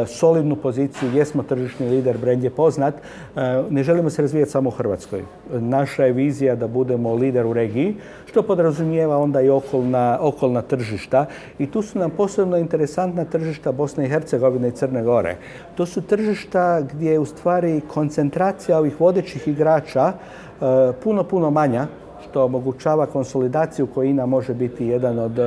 solidnu 0.07 0.57
poziciju, 0.57 1.11
jesmo 1.15 1.43
tržišni 1.43 1.89
lider, 1.89 2.19
brand 2.19 2.45
je 2.45 2.51
poznat, 2.51 2.95
e, 2.95 3.63
ne 3.71 3.83
želimo 3.83 4.11
se 4.11 4.23
razvijati 4.23 4.51
samo 4.51 4.69
u 4.69 4.73
Hrvatskoj. 4.73 5.23
Naša 5.53 6.05
je 6.05 6.13
vizija 6.13 6.57
da 6.57 6.69
budemo 6.69 7.15
lider 7.15 7.47
u 7.47 7.53
regiji, 7.53 7.97
što 8.27 8.43
podrazumijeva 8.43 9.19
onda 9.19 9.41
i 9.41 9.49
okolna, 9.49 10.19
okolna 10.21 10.63
tržišta. 10.63 11.27
I 11.59 11.67
tu 11.67 11.83
su 11.83 11.99
nam 11.99 12.11
posebno 12.11 12.57
interesantna 12.57 13.25
tržišta 13.25 13.73
Bosne 13.73 14.05
i 14.05 14.09
Hercegovine 14.09 14.69
i 14.69 14.73
Crne 14.73 15.03
Gore. 15.03 15.37
To 15.75 15.87
su 15.87 16.01
tržišta 16.03 16.81
gdje 16.81 17.11
je 17.11 17.19
u 17.19 17.25
stvari 17.25 17.81
koncentracija 17.89 18.79
ovih 18.79 19.01
vodećih 19.01 19.49
igrača 19.49 20.13
e, 20.13 20.93
puno, 21.03 21.25
puno 21.25 21.51
manja 21.51 21.87
što 22.31 22.45
omogućava 22.45 23.07
konsolidaciju 23.07 23.87
koja 23.87 24.11
INA 24.11 24.27
može 24.27 24.55
biti 24.55 24.87
jedan 24.87 25.19
od, 25.19 25.39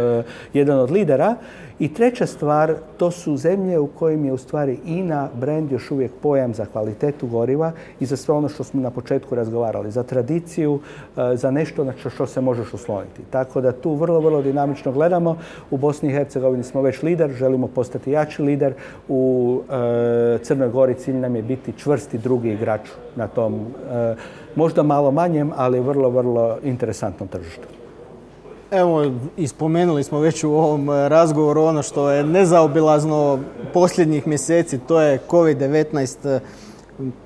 jedan 0.53 0.79
od 0.79 0.91
lidera 0.91 1.35
i 1.79 1.93
treća 1.93 2.25
stvar, 2.25 2.75
to 2.97 3.11
su 3.11 3.37
zemlje 3.37 3.79
u 3.79 3.87
kojim 3.87 4.25
je 4.25 4.33
u 4.33 4.37
stvari 4.37 4.79
INA 4.85 5.29
brand 5.39 5.71
još 5.71 5.91
uvijek 5.91 6.11
pojam 6.21 6.53
za 6.53 6.65
kvalitetu 6.65 7.27
goriva 7.27 7.71
i 7.99 8.05
za 8.05 8.17
sve 8.17 8.33
ono 8.33 8.49
što 8.49 8.63
smo 8.63 8.81
na 8.81 8.89
početku 8.89 9.35
razgovarali, 9.35 9.91
za 9.91 10.03
tradiciju, 10.03 10.79
e, 11.17 11.35
za 11.35 11.51
nešto 11.51 11.83
na 11.83 11.93
što 12.15 12.27
se 12.27 12.41
možeš 12.41 12.73
osloniti. 12.73 13.21
Tako 13.29 13.61
da 13.61 13.71
tu 13.71 13.93
vrlo, 13.95 14.19
vrlo 14.19 14.41
dinamično 14.41 14.91
gledamo. 14.91 15.37
U 15.71 15.77
Bosni 15.77 16.09
i 16.09 16.13
Hercegovini 16.13 16.63
smo 16.63 16.81
već 16.81 17.03
lider, 17.03 17.31
želimo 17.31 17.67
postati 17.67 18.11
jači 18.11 18.41
lider. 18.41 18.73
U 19.07 19.61
e, 19.69 20.39
Crnoj 20.43 20.69
Gori 20.69 20.93
cilj 20.93 21.15
nam 21.15 21.35
je 21.35 21.41
biti 21.41 21.73
čvrsti 21.77 22.17
drugi 22.17 22.51
igrač 22.51 22.81
na 23.15 23.27
tom 23.27 23.53
e, 23.55 24.15
možda 24.55 24.83
malo 24.83 25.11
manjem, 25.11 25.51
ali 25.55 25.79
vrlo, 25.79 26.09
vrlo 26.09 26.57
interesantnom 26.63 27.27
tržištu. 27.27 27.82
Evo, 28.73 29.11
ispomenuli 29.37 30.03
smo 30.03 30.19
već 30.19 30.43
u 30.43 30.51
ovom 30.51 30.89
e, 30.89 31.09
razgovoru 31.09 31.61
ono 31.61 31.83
što 31.83 32.09
je 32.09 32.23
nezaobilazno 32.23 33.39
posljednjih 33.73 34.27
mjeseci, 34.27 34.77
to 34.77 35.01
je 35.01 35.19
COVID-19. 35.29 36.39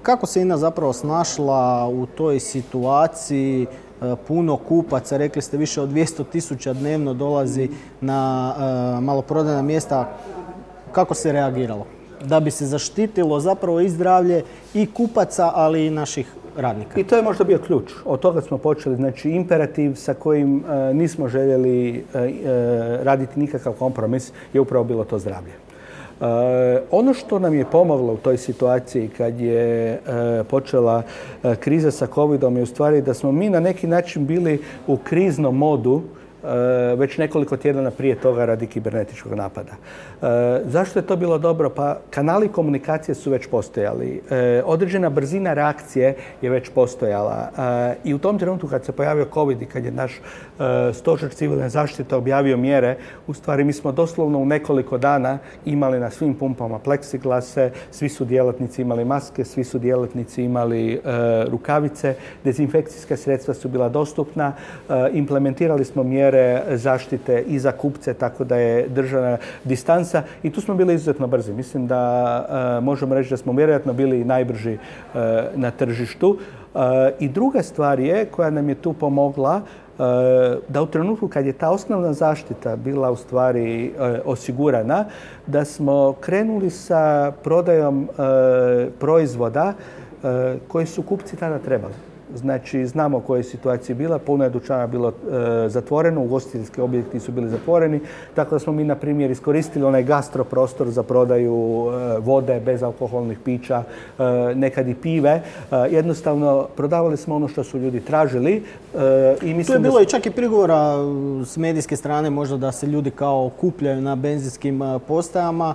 Kako 0.02 0.26
se 0.26 0.42
INA 0.42 0.58
zapravo 0.58 0.94
snašla 0.94 1.88
u 1.88 2.06
toj 2.06 2.40
situaciji? 2.40 3.66
E, 4.02 4.16
puno 4.28 4.58
kupaca, 4.58 5.18
rekli 5.18 5.42
ste 5.42 5.58
više 5.58 5.82
od 5.82 5.90
200 5.90 6.24
tisuća 6.32 6.74
dnevno 6.74 7.14
dolazi 7.14 7.70
na 8.02 8.54
e, 8.58 9.02
maloprodajna 9.02 9.62
mjesta. 9.62 10.18
Kako 10.92 11.14
se 11.14 11.32
reagiralo? 11.32 11.86
Da 12.24 12.40
bi 12.40 12.52
se 12.52 12.66
zaštitilo 12.66 13.40
zapravo 13.40 13.80
i 13.80 13.90
zdravlje 13.90 14.44
i 14.74 14.88
kupaca, 14.94 15.52
ali 15.56 15.86
i 15.86 15.90
naših 15.90 16.28
radnika. 16.58 17.00
I 17.00 17.04
to 17.04 17.16
je 17.16 17.22
možda 17.22 17.44
bio 17.44 17.60
ključ. 17.60 17.92
Od 18.06 18.20
toga 18.20 18.42
smo 18.42 18.58
počeli. 18.58 18.96
Znači, 18.96 19.30
imperativ 19.30 19.96
sa 19.96 20.14
kojim 20.14 20.64
e, 20.66 20.94
nismo 20.94 21.28
željeli 21.28 21.90
e, 21.96 22.20
e, 22.20 22.30
raditi 23.04 23.40
nikakav 23.40 23.74
kompromis 23.74 24.32
je 24.54 24.62
upravo 24.62 24.84
bilo 24.84 25.04
to 25.04 25.20
zdravlje. 25.20 25.54
ono 26.92 27.14
što 27.14 27.40
nam 27.40 27.54
je 27.54 27.66
pomoglo 27.66 28.14
u 28.14 28.18
toj 28.18 28.38
situaciji 28.38 29.10
kad 29.18 29.40
je 29.40 30.02
počela 30.50 31.04
kriza 31.60 31.92
sa 31.92 32.08
covidom 32.08 32.58
je 32.58 32.64
u 32.64 32.66
stvari 32.66 33.02
da 33.02 33.14
smo 33.14 33.32
mi 33.32 33.50
na 33.50 33.60
neki 33.60 33.88
način 33.88 34.26
bili 34.26 34.62
u 34.88 34.98
kriznom 34.98 35.58
modu 35.58 36.02
E, 36.02 36.17
već 36.98 37.18
nekoliko 37.18 37.58
tjedana 37.58 37.92
prije 37.92 38.16
toga 38.16 38.46
radi 38.46 38.68
kibernetičkog 38.68 39.34
napada. 39.34 39.72
E, 39.72 40.62
zašto 40.66 41.00
je 41.00 41.06
to 41.06 41.16
bilo 41.16 41.38
dobro? 41.38 41.70
Pa 41.70 41.98
kanali 42.10 42.48
komunikacije 42.48 43.16
su 43.16 43.32
već 43.32 43.48
postojali. 43.48 44.22
E, 44.30 44.62
određena 44.66 45.10
brzina 45.10 45.54
reakcije 45.54 46.16
je 46.42 46.50
već 46.50 46.70
postojala. 46.70 47.50
I 48.04 48.14
u 48.14 48.18
tom 48.18 48.40
trenutku 48.40 48.68
kad 48.68 48.86
se 48.86 48.92
pojavio 48.92 49.28
COVID 49.34 49.62
i 49.62 49.66
kad 49.66 49.86
je 49.86 49.92
naš 49.92 50.22
stožer 50.94 51.30
civilne 51.30 51.70
zaštite 51.70 52.16
objavio 52.16 52.58
mjere, 52.58 52.96
u 53.28 53.34
stvari 53.34 53.64
mi 53.64 53.74
smo 53.74 53.92
doslovno 53.92 54.40
u 54.40 54.46
nekoliko 54.46 54.98
dana 54.98 55.38
imali 55.66 56.00
na 56.00 56.10
svim 56.10 56.34
pumpama 56.34 56.80
pleksiglase, 56.80 57.72
svi 57.92 58.10
su 58.10 58.26
djelatnici 58.26 58.82
imali 58.82 59.06
maske, 59.06 59.46
svi 59.46 59.64
su 59.64 59.80
djelatnici 59.80 60.44
imali 60.44 61.02
rukavice, 61.48 62.16
dezinfekcijska 62.44 63.18
sredstva 63.18 63.54
su 63.54 63.70
bila 63.70 63.90
dostupna, 63.90 64.54
implementirali 65.14 65.86
smo 65.86 66.04
mjere 66.04 66.27
zaštite 66.78 67.42
i 67.48 67.60
za 67.60 67.72
kupce, 67.72 68.14
tako 68.14 68.44
da 68.44 68.56
je 68.56 68.88
držana 68.88 69.38
distanca 69.64 70.24
i 70.44 70.52
tu 70.52 70.62
smo 70.62 70.76
bili 70.76 70.94
izuzetno 70.94 71.28
brzi. 71.28 71.54
Mislim 71.54 71.88
da 71.88 72.78
e, 72.78 72.82
možemo 72.82 73.16
reći 73.16 73.30
da 73.30 73.38
smo 73.38 73.54
vjerojatno 73.54 73.94
bili 73.94 74.24
najbrži 74.24 74.74
e, 74.74 74.78
na 75.56 75.72
tržištu. 75.72 76.38
E, 76.76 77.12
I 77.20 77.30
druga 77.30 77.64
stvar 77.64 78.00
je 78.00 78.26
koja 78.26 78.50
nam 78.50 78.70
je 78.70 78.76
tu 78.76 78.94
pomogla 78.94 79.62
da 80.68 80.82
u 80.82 80.86
trenutku 80.86 81.28
kad 81.28 81.46
je 81.46 81.54
ta 81.54 81.70
osnovna 81.70 82.14
zaštita 82.14 82.76
bila 82.76 83.12
u 83.12 83.16
stvari 83.16 83.94
osigurana, 84.26 85.06
da 85.48 85.66
smo 85.66 86.14
krenuli 86.14 86.70
sa 86.70 87.32
prodajom 87.44 88.10
proizvoda 89.00 89.74
koji 90.68 90.86
su 90.86 91.02
kupci 91.02 91.36
tada 91.36 91.60
trebali. 91.60 91.94
Znači, 92.36 92.86
znamo 92.86 93.20
koja 93.20 93.38
je 93.38 93.44
situacija 93.44 93.96
bila, 93.96 94.20
puno 94.20 94.44
je 94.44 94.50
dućana 94.50 94.88
bilo 94.88 95.10
e, 95.10 95.70
zatvoreno, 95.70 96.22
ugostiteljski 96.22 96.82
objekti 96.82 97.20
su 97.20 97.32
bili 97.32 97.50
zatvoreni, 97.50 98.00
tako 98.36 98.56
da 98.56 98.60
smo 98.60 98.74
mi, 98.74 98.84
na 98.84 98.96
primjer, 98.96 99.32
iskoristili 99.32 99.86
onaj 99.86 100.04
gastro 100.04 100.44
prostor 100.44 100.90
za 100.90 101.04
prodaju 101.04 101.88
e, 101.88 102.20
vode, 102.20 102.60
bezalkoholnih 102.60 103.40
pića, 103.40 103.84
e, 104.20 104.24
nekad 104.56 104.88
i 104.88 104.96
pive. 104.96 105.42
Jednostavno, 105.90 106.68
prodavali 106.76 107.18
smo 107.18 107.36
ono 107.36 107.48
što 107.48 107.64
su 107.64 107.80
ljudi 107.80 108.00
tražili. 108.00 108.64
I 109.42 109.54
mislim 109.54 109.66
tu 109.66 109.74
je 109.74 109.80
bilo 109.80 110.02
i 110.02 110.06
čak 110.06 110.26
i 110.26 110.32
prigovora 110.32 110.94
s 111.46 111.58
medijske 111.58 111.96
strane 111.96 112.30
možda 112.30 112.58
da 112.58 112.72
se 112.72 112.88
ljudi 112.88 113.12
kao 113.12 113.52
kupljaju 113.60 114.02
na 114.02 114.16
benzinskim 114.16 114.82
postajama, 115.08 115.74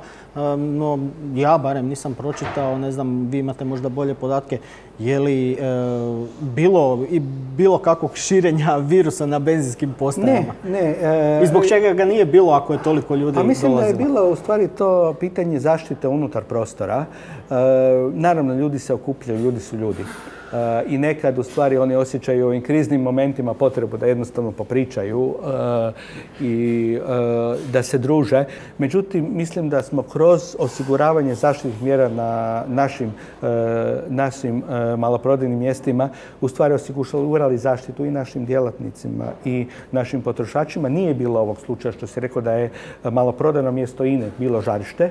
no 0.56 0.98
ja 1.34 1.58
barem 1.58 1.86
nisam 1.86 2.14
pročitao, 2.14 2.78
ne 2.78 2.92
znam, 2.92 3.28
vi 3.30 3.38
imate 3.38 3.64
možda 3.64 3.88
bolje 3.88 4.14
podatke, 4.14 4.58
je 5.04 5.18
li 5.18 5.58
bilo 6.40 7.06
i 7.10 7.20
bilo 7.56 7.78
kakvog 7.78 8.10
širenja 8.14 8.76
virusa 8.92 9.26
na 9.26 9.38
benzinskim 9.38 9.94
postajama? 9.98 10.54
Ne, 10.64 10.94
ne. 11.02 11.40
I 11.44 11.46
zbog 11.46 11.66
čega 11.66 11.92
ga 11.92 12.04
nije 12.04 12.24
bilo 12.24 12.52
ako 12.52 12.72
je 12.72 12.82
toliko 12.82 13.14
ljudi 13.14 13.38
A 13.38 13.42
mislim 13.42 13.76
da 13.76 13.82
je 13.82 13.94
bilo 13.94 14.30
u 14.30 14.36
stvari 14.36 14.68
to 14.68 15.14
pitanje 15.20 15.60
zaštite 15.60 16.08
unutar 16.08 16.44
prostora. 16.44 17.04
E, 17.50 17.54
naravno, 18.12 18.54
ljudi 18.54 18.78
se 18.78 18.94
okupljaju, 18.94 19.40
ljudi 19.40 19.60
su 19.60 19.76
ljudi 19.76 20.04
i 20.86 20.98
nekad 20.98 21.38
u 21.38 21.42
stvari 21.42 21.78
oni 21.78 21.94
osjećaju 21.94 22.44
u 22.44 22.48
ovim 22.48 22.62
kriznim 22.62 23.00
momentima 23.00 23.54
potrebu 23.54 23.96
da 23.96 24.06
jednostavno 24.06 24.52
popričaju 24.52 25.34
e, 25.34 25.92
i 26.40 26.98
e, 26.98 27.72
da 27.72 27.82
se 27.82 27.98
druže. 27.98 28.44
Međutim, 28.78 29.28
mislim 29.32 29.68
da 29.68 29.82
smo 29.82 30.02
kroz 30.02 30.56
osiguravanje 30.58 31.34
zaštitnih 31.34 31.82
mjera 31.82 32.08
na 32.08 32.64
našim, 32.68 33.12
e, 33.42 33.46
našim 34.08 34.62
maloprodajnim 34.98 35.58
mjestima 35.58 36.08
u 36.40 36.48
stvari 36.48 36.74
osigurali 36.74 37.58
zaštitu 37.58 38.04
i 38.04 38.10
našim 38.10 38.44
djelatnicima 38.44 39.24
i 39.44 39.66
našim 39.92 40.22
potrošačima. 40.22 40.88
Nije 40.88 41.14
bilo 41.14 41.40
ovog 41.40 41.58
slučaja 41.58 41.92
što 41.92 42.06
se 42.06 42.20
rekao 42.20 42.42
da 42.42 42.52
je 42.52 42.70
maloprodajno 43.04 43.72
mjesto 43.72 44.04
INE 44.04 44.30
bilo 44.38 44.60
žarište, 44.60 45.10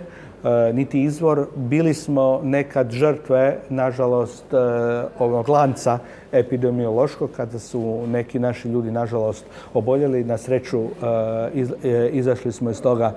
niti 0.73 1.01
izvor. 1.01 1.47
Bili 1.55 1.93
smo 1.93 2.39
nekad 2.43 2.91
žrtve, 2.91 3.57
nažalost, 3.69 4.53
e, 4.53 4.57
ovog 5.19 5.49
lanca 5.49 5.99
epidemiološkog, 6.31 7.29
kada 7.35 7.59
su 7.59 8.07
neki 8.07 8.39
naši 8.39 8.69
ljudi, 8.69 8.91
nažalost, 8.91 9.45
oboljeli. 9.73 10.23
Na 10.23 10.37
sreću 10.37 10.81
e, 11.83 12.09
izašli 12.11 12.51
smo 12.51 12.69
iz 12.69 12.81
toga 12.81 13.13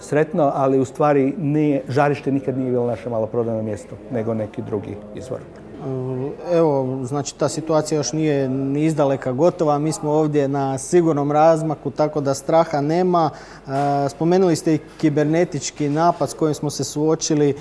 sretno, 0.00 0.52
ali 0.54 0.78
u 0.78 0.84
stvari 0.84 1.34
žarište 1.88 2.32
nikad 2.32 2.58
nije 2.58 2.70
bilo 2.70 2.86
naše 2.86 3.10
maloprodajno 3.10 3.62
mjesto, 3.62 3.96
nego 4.10 4.34
neki 4.34 4.62
drugi 4.62 4.96
izvor. 5.14 5.40
Evo, 6.52 6.98
znači 7.04 7.34
ta 7.34 7.48
situacija 7.48 7.98
još 7.98 8.12
nije 8.12 8.48
ni 8.48 8.84
izdaleka 8.84 9.32
gotova. 9.32 9.78
Mi 9.78 9.92
smo 9.92 10.10
ovdje 10.10 10.48
na 10.48 10.78
sigurnom 10.78 11.32
razmaku, 11.32 11.90
tako 11.90 12.20
da 12.20 12.34
straha 12.34 12.80
nema. 12.80 13.30
E, 13.66 14.08
spomenuli 14.08 14.56
ste 14.56 14.74
i 14.74 14.78
kibernetički 15.00 15.88
napad 15.88 16.30
s 16.30 16.34
kojim 16.34 16.54
smo 16.54 16.70
se 16.70 16.84
suočili. 16.84 17.50
E, 17.50 17.54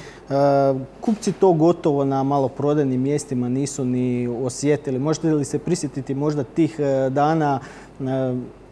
kupci 1.01 1.31
to 1.31 1.53
gotovo 1.53 2.05
na 2.05 2.23
maloprodajnim 2.23 3.01
mjestima 3.01 3.49
nisu 3.49 3.85
ni 3.85 4.27
osjetili. 4.27 4.99
Možete 4.99 5.33
li 5.33 5.45
se 5.45 5.59
prisjetiti 5.59 6.15
možda 6.15 6.43
tih 6.43 6.79
e, 6.79 7.09
dana 7.09 7.59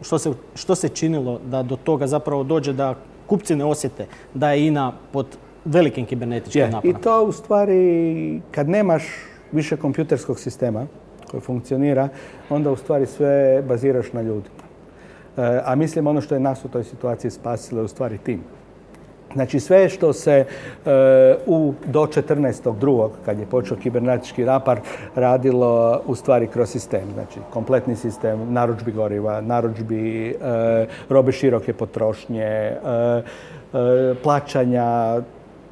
što 0.01 0.19
se, 0.19 0.31
što 0.55 0.75
se 0.75 0.89
činilo 0.89 1.39
da 1.45 1.63
do 1.63 1.75
toga 1.75 2.07
zapravo 2.07 2.43
dođe 2.43 2.73
da 2.73 2.95
kupci 3.27 3.55
ne 3.55 3.65
osjete 3.65 4.05
da 4.33 4.51
je 4.51 4.67
INA 4.67 4.93
pod 5.11 5.25
velikim 5.65 6.05
kibernetičkim 6.05 6.71
napadom? 6.71 6.91
I 6.91 7.01
to 7.03 7.23
u 7.23 7.31
stvari 7.31 8.41
kad 8.51 8.69
nemaš 8.69 9.03
više 9.51 9.77
kompjuterskog 9.77 10.39
sistema 10.39 10.87
koje 11.31 11.41
funkcionira, 11.41 12.09
onda 12.49 12.71
u 12.71 12.75
stvari 12.75 13.05
sve 13.05 13.63
baziraš 13.67 14.13
na 14.13 14.21
ljudi. 14.21 14.49
E, 15.37 15.61
a 15.65 15.75
mislim 15.75 16.07
ono 16.07 16.21
što 16.21 16.35
je 16.35 16.39
nas 16.39 16.65
u 16.65 16.67
toj 16.67 16.83
situaciji 16.83 17.31
spasilo 17.31 17.81
je 17.81 17.85
u 17.85 17.87
stvari 17.87 18.17
tim. 18.17 18.41
Znači 19.33 19.59
sve 19.59 19.89
što 19.89 20.13
se 20.13 20.31
e, 20.31 20.45
u 21.45 21.73
do 21.85 21.99
14.2. 21.99 23.09
kad 23.25 23.39
je 23.39 23.45
počeo 23.45 23.77
kibernetički 23.77 24.43
napar 24.43 24.79
radilo 25.15 26.01
u 26.07 26.15
stvari 26.15 26.47
kroz 26.47 26.69
sistem. 26.69 27.13
Znači 27.13 27.39
kompletni 27.49 27.95
sistem 27.95 28.53
narudžbi 28.53 28.91
goriva, 28.91 29.41
narudžbi 29.41 30.29
e, 30.29 30.35
robe 31.09 31.31
široke 31.31 31.73
potrošnje, 31.73 32.75
plaćanja, 34.23 35.21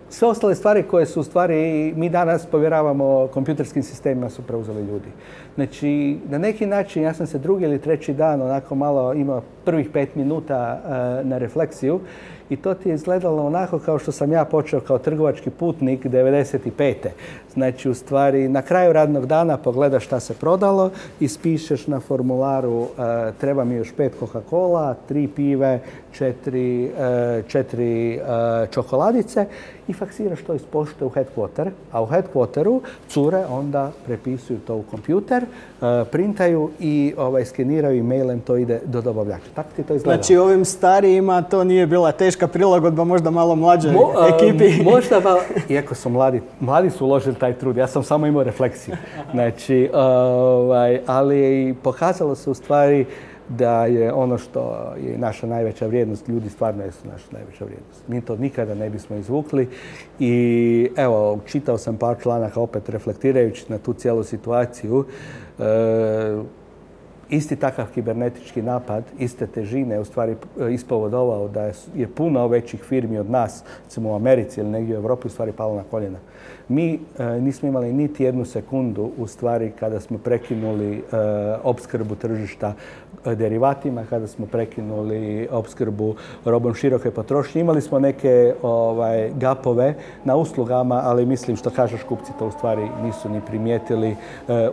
sve 0.09 0.27
ostale 0.27 0.55
stvari 0.55 0.83
koje 0.83 1.05
su 1.05 1.23
stvari 1.23 1.93
mi 1.95 2.09
danas 2.09 2.45
povjeravamo 2.45 3.27
kompjuterskim 3.33 3.83
sistemima 3.83 4.29
su 4.29 4.41
preuzeli 4.41 4.85
ljudi. 4.85 5.09
Znači, 5.55 6.17
na 6.29 6.37
neki 6.37 6.65
način 6.65 7.03
ja 7.03 7.13
sam 7.13 7.27
se 7.27 7.39
drugi 7.39 7.63
ili 7.65 7.81
treći 7.81 8.13
dan 8.13 8.41
onako 8.41 8.75
malo 8.75 9.13
imao 9.13 9.41
prvih 9.65 9.89
pet 9.89 10.15
minuta 10.15 10.81
na 11.23 11.37
refleksiju 11.37 11.99
i 12.49 12.55
to 12.55 12.73
ti 12.73 12.89
je 12.89 12.95
izgledalo 12.95 13.45
onako 13.45 13.79
kao 13.79 13.99
što 13.99 14.11
sam 14.11 14.31
ja 14.31 14.45
počeo 14.45 14.79
kao 14.79 14.97
trgovački 14.97 15.49
putnik 15.49 16.05
95. 16.05 16.93
Znači, 17.53 17.89
u 17.89 17.93
stvari, 17.93 18.49
na 18.49 18.61
kraju 18.61 18.93
radnog 18.93 19.25
dana 19.25 19.57
pogledaš 19.57 20.05
šta 20.05 20.19
se 20.19 20.33
prodalo, 20.33 20.91
ispišeš 21.19 21.87
na 21.87 21.99
formularu 21.99 22.81
e, 22.81 22.87
treba 23.39 23.63
mi 23.63 23.75
još 23.75 23.93
pet 23.97 24.13
Coca-Cola, 24.19 24.93
tri 25.07 25.27
pive, 25.27 25.79
četiri, 26.17 26.85
e, 26.85 27.43
četiri 27.47 28.15
e, 28.15 28.19
čokoladice 28.71 29.45
i 29.87 29.93
faksiraš 29.93 30.41
to 30.41 30.53
iz 30.53 30.61
pošte 30.71 31.05
u 31.05 31.09
headquarter, 31.09 31.69
a 31.91 32.01
u 32.01 32.07
headquarteru 32.07 32.79
cure 33.09 33.45
onda 33.49 33.91
prepisuju 34.05 34.59
to 34.59 34.75
u 34.75 34.83
kompjuter, 34.91 35.45
printaju 36.11 36.69
i 36.79 37.13
ovaj, 37.17 37.45
skeniraju 37.45 37.99
e-mailem, 37.99 38.39
to 38.39 38.57
ide 38.57 38.81
do 38.85 39.01
dobavljača. 39.01 39.45
Tako 39.55 39.69
ti 39.75 39.83
to 39.83 39.93
izgleda. 39.93 40.15
Znači 40.15 40.37
ovim 40.37 40.65
starijima 40.65 41.41
to 41.41 41.63
nije 41.63 41.87
bila 41.87 42.11
teška 42.11 42.47
prilagodba, 42.47 43.03
možda 43.03 43.29
malo 43.29 43.55
mlađoj 43.55 43.93
ekipi. 44.35 44.83
možda 44.91 45.19
malo, 45.19 45.39
iako 45.69 45.95
su 45.95 46.09
mladi, 46.09 46.41
mladi 46.59 46.89
su 46.89 47.05
uložili 47.05 47.35
taj 47.35 47.53
trud, 47.53 47.77
ja 47.77 47.87
sam 47.87 48.03
samo 48.03 48.27
imao 48.27 48.43
refleksiju. 48.43 48.95
Znači, 49.31 49.89
ovaj, 49.93 51.01
ali 51.05 51.75
pokazalo 51.83 52.35
se 52.35 52.49
u 52.49 52.53
stvari 52.53 53.05
da 53.49 53.85
je 53.85 54.13
ono 54.13 54.37
što 54.37 54.93
je 55.05 55.17
naša 55.17 55.47
najveća 55.47 55.87
vrijednost, 55.87 56.27
ljudi 56.27 56.49
stvarno 56.49 56.83
jesu 56.83 57.07
naša 57.11 57.25
najveća 57.31 57.65
vrijednost. 57.65 58.07
Mi 58.07 58.21
to 58.21 58.35
nikada 58.35 58.75
ne 58.75 58.89
bismo 58.89 59.15
izvukli 59.15 59.67
i 60.19 60.89
evo, 60.95 61.39
čitao 61.45 61.77
sam 61.77 61.97
par 61.97 62.15
članaka 62.21 62.59
opet 62.59 62.89
reflektirajući 62.89 63.65
na 63.69 63.77
tu 63.77 63.93
cijelu 63.93 64.23
situaciju. 64.23 65.05
E, 65.59 65.63
isti 67.29 67.55
takav 67.55 67.85
kibernetički 67.93 68.61
napad, 68.61 69.03
iste 69.19 69.47
težine, 69.47 69.99
u 69.99 70.05
stvari 70.05 70.35
e, 70.59 70.73
ispovodovao 70.73 71.47
da 71.47 71.71
je 71.95 72.07
puno 72.15 72.47
većih 72.47 72.83
firmi 72.83 73.17
od 73.17 73.29
nas, 73.29 73.63
recimo 73.83 74.09
u 74.09 74.15
Americi 74.15 74.59
ili 74.59 74.69
negdje 74.69 74.95
u 74.95 75.01
Europi, 75.01 75.27
u 75.27 75.31
stvari 75.31 75.51
palo 75.51 75.75
na 75.75 75.83
koljena. 75.91 76.19
Mi 76.69 76.99
e, 77.19 77.25
nismo 77.41 77.69
imali 77.69 77.93
niti 77.93 78.23
jednu 78.23 78.45
sekundu 78.45 79.11
u 79.17 79.27
stvari 79.27 79.71
kada 79.79 79.99
smo 79.99 80.17
prekinuli 80.17 80.97
e, 80.97 81.01
opskrbu 81.63 82.15
tržišta 82.15 82.73
derivatima, 83.25 84.05
kada 84.09 84.27
smo 84.27 84.45
prekinuli 84.45 85.47
opskrbu 85.51 86.15
robom 86.45 86.73
široke 86.73 87.11
potrošnje. 87.11 87.61
Imali 87.61 87.81
smo 87.81 87.99
neke 87.99 88.53
ovaj, 88.61 89.31
gapove 89.35 89.93
na 90.23 90.35
uslugama, 90.35 91.01
ali 91.03 91.25
mislim 91.25 91.57
što 91.57 91.69
kažeš 91.69 92.03
kupci 92.03 92.31
to 92.39 92.47
u 92.47 92.51
stvari 92.51 92.89
nisu 93.03 93.29
ni 93.29 93.41
primijetili 93.47 94.15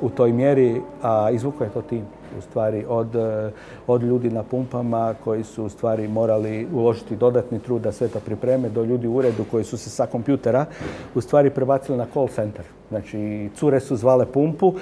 u 0.01 0.11
toj 0.11 0.33
mjeri, 0.33 0.81
a 1.03 1.31
izvuko 1.31 1.65
je 1.65 1.71
to 1.71 1.83
tim 1.83 2.05
u 2.39 2.41
stvari 2.41 2.85
od, 2.89 3.17
e, 3.17 3.51
od 3.87 4.03
ljudi 4.03 4.31
na 4.31 4.43
pumpama 4.43 5.15
koji 5.25 5.45
su 5.45 5.65
u 5.65 5.69
stvari 5.69 6.09
morali 6.09 6.69
uložiti 6.73 7.17
dodatni 7.17 7.59
trud 7.59 7.83
da 7.83 7.93
sve 7.93 8.09
to 8.09 8.21
pripreme 8.21 8.69
do 8.69 8.85
ljudi 8.85 9.07
u 9.07 9.15
uredu 9.15 9.45
koji 9.51 9.65
su 9.65 9.79
se 9.79 9.91
sa 9.91 10.07
kompjutera 10.07 10.67
u 11.15 11.21
stvari 11.21 11.51
prebacili 11.51 11.99
na 11.99 12.07
call 12.13 12.29
center. 12.29 12.65
Znači 12.89 13.51
cure 13.57 13.81
su 13.81 13.97
zvale 13.97 14.27
pumpu, 14.27 14.75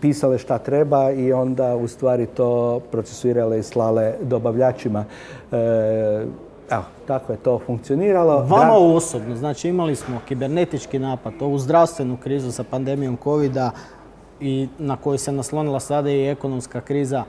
pisale 0.00 0.38
šta 0.38 0.58
treba 0.58 1.10
i 1.10 1.32
onda 1.32 1.76
u 1.76 1.88
stvari 1.88 2.26
to 2.26 2.80
procesuirale 2.90 3.58
i 3.58 3.62
slale 3.62 4.14
dobavljačima. 4.22 5.04
E, 5.52 6.26
evo, 6.70 6.82
tako 7.06 7.32
je 7.32 7.38
to 7.38 7.58
funkcioniralo. 7.66 8.38
Vama 8.38 8.74
osobno, 8.74 9.36
znači 9.36 9.68
imali 9.68 9.96
smo 9.96 10.20
kibernetički 10.28 10.98
napad, 10.98 11.32
ovu 11.40 11.58
zdravstvenu 11.58 12.16
krizu 12.16 12.52
sa 12.52 12.64
pandemijom 12.64 13.18
covid 13.24 13.56
i 14.40 14.68
na 14.78 14.96
koju 14.96 15.18
se 15.18 15.32
naslonila 15.32 15.80
sada 15.80 16.10
i 16.10 16.28
ekonomska 16.28 16.80
kriza. 16.80 17.24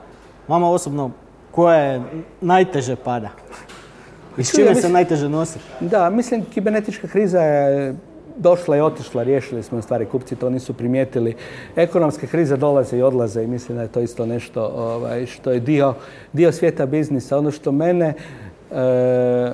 Vama 0.48 0.70
osobno 0.70 1.10
koja 1.50 1.78
je 1.78 2.02
najteže 2.40 2.96
pada? 2.96 3.30
I 4.38 4.44
s 4.44 4.56
čime 4.56 4.74
se 4.74 4.88
najteže 4.88 5.28
nosi? 5.28 5.58
Da, 5.80 6.10
mislim 6.10 6.44
kibernetička 6.54 7.08
kriza 7.08 7.40
je 7.40 7.94
došla 8.36 8.76
i 8.76 8.80
otišla, 8.80 9.22
riješili 9.22 9.62
smo 9.62 9.82
stvari, 9.82 10.06
kupci 10.06 10.36
to 10.36 10.50
nisu 10.50 10.74
primijetili. 10.74 11.34
Ekonomske 11.76 12.26
krize 12.26 12.56
dolaze 12.56 12.98
i 12.98 13.02
odlaze 13.02 13.42
i 13.42 13.46
mislim 13.46 13.76
da 13.76 13.82
je 13.82 13.88
to 13.88 14.00
isto 14.00 14.26
nešto 14.26 14.72
ovaj, 14.76 15.26
što 15.26 15.50
je 15.52 15.60
dio, 15.60 15.94
dio 16.32 16.52
svijeta 16.52 16.86
biznisa. 16.86 17.38
Ono 17.38 17.50
što 17.50 17.72
mene 17.72 18.06
e, 18.06 18.14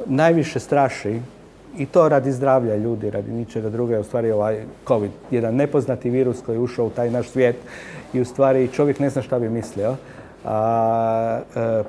najviše 0.07 0.61
straši 0.61 1.21
i 1.79 1.87
to 1.87 2.09
radi 2.09 2.33
zdravlja 2.33 2.77
ljudi, 2.77 3.11
radi 3.11 3.33
ničega 3.33 3.71
druga 3.71 3.95
je 3.95 4.01
u 4.01 4.05
stvari 4.05 4.31
ovaj 4.31 4.65
COVID, 4.89 5.11
jedan 5.31 5.55
nepoznati 5.55 6.11
virus 6.11 6.43
koji 6.47 6.57
je 6.57 6.61
ušao 6.61 6.87
u 6.87 6.91
taj 6.91 7.11
naš 7.11 7.29
svijet 7.29 7.57
i 8.13 8.21
u 8.21 8.25
stvari 8.25 8.69
čovjek 8.69 8.99
ne 8.99 9.11
zna 9.11 9.23
šta 9.23 9.39
bi 9.39 9.49
mislio. 9.49 9.97
A, 10.45 11.41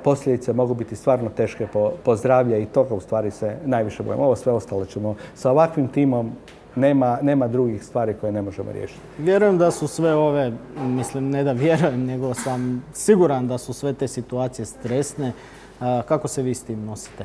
posljedice 0.04 0.52
mogu 0.52 0.74
biti 0.74 0.96
stvarno 0.96 1.30
teške 1.30 1.66
po, 1.72 1.92
po 2.04 2.16
zdravlje 2.16 2.62
i 2.62 2.66
toga 2.66 2.94
u 2.94 3.00
stvari 3.00 3.30
se 3.30 3.56
najviše 3.64 4.02
bojimo. 4.02 4.24
Ovo 4.24 4.36
sve 4.36 4.52
ostalo 4.52 4.84
ćemo 4.84 5.14
sa 5.34 5.50
ovakvim 5.50 5.88
timom 5.88 6.32
nema, 6.76 7.18
nema 7.22 7.48
drugih 7.48 7.84
stvari 7.84 8.14
koje 8.20 8.32
ne 8.32 8.42
možemo 8.42 8.72
riješiti. 8.72 9.00
Vjerujem 9.18 9.58
da 9.58 9.70
su 9.70 9.88
sve 9.88 10.14
ove, 10.14 10.52
mislim 10.78 11.30
ne 11.30 11.44
da 11.44 11.52
vjerujem, 11.52 12.04
nego 12.04 12.34
sam 12.34 12.84
siguran 12.92 13.48
da 13.48 13.58
su 13.58 13.72
sve 13.72 13.92
te 13.92 14.08
situacije 14.08 14.66
stresne. 14.66 15.32
kako 15.80 16.28
se 16.28 16.42
vi 16.42 16.54
s 16.54 16.62
tim 16.62 16.84
nosite? 16.84 17.24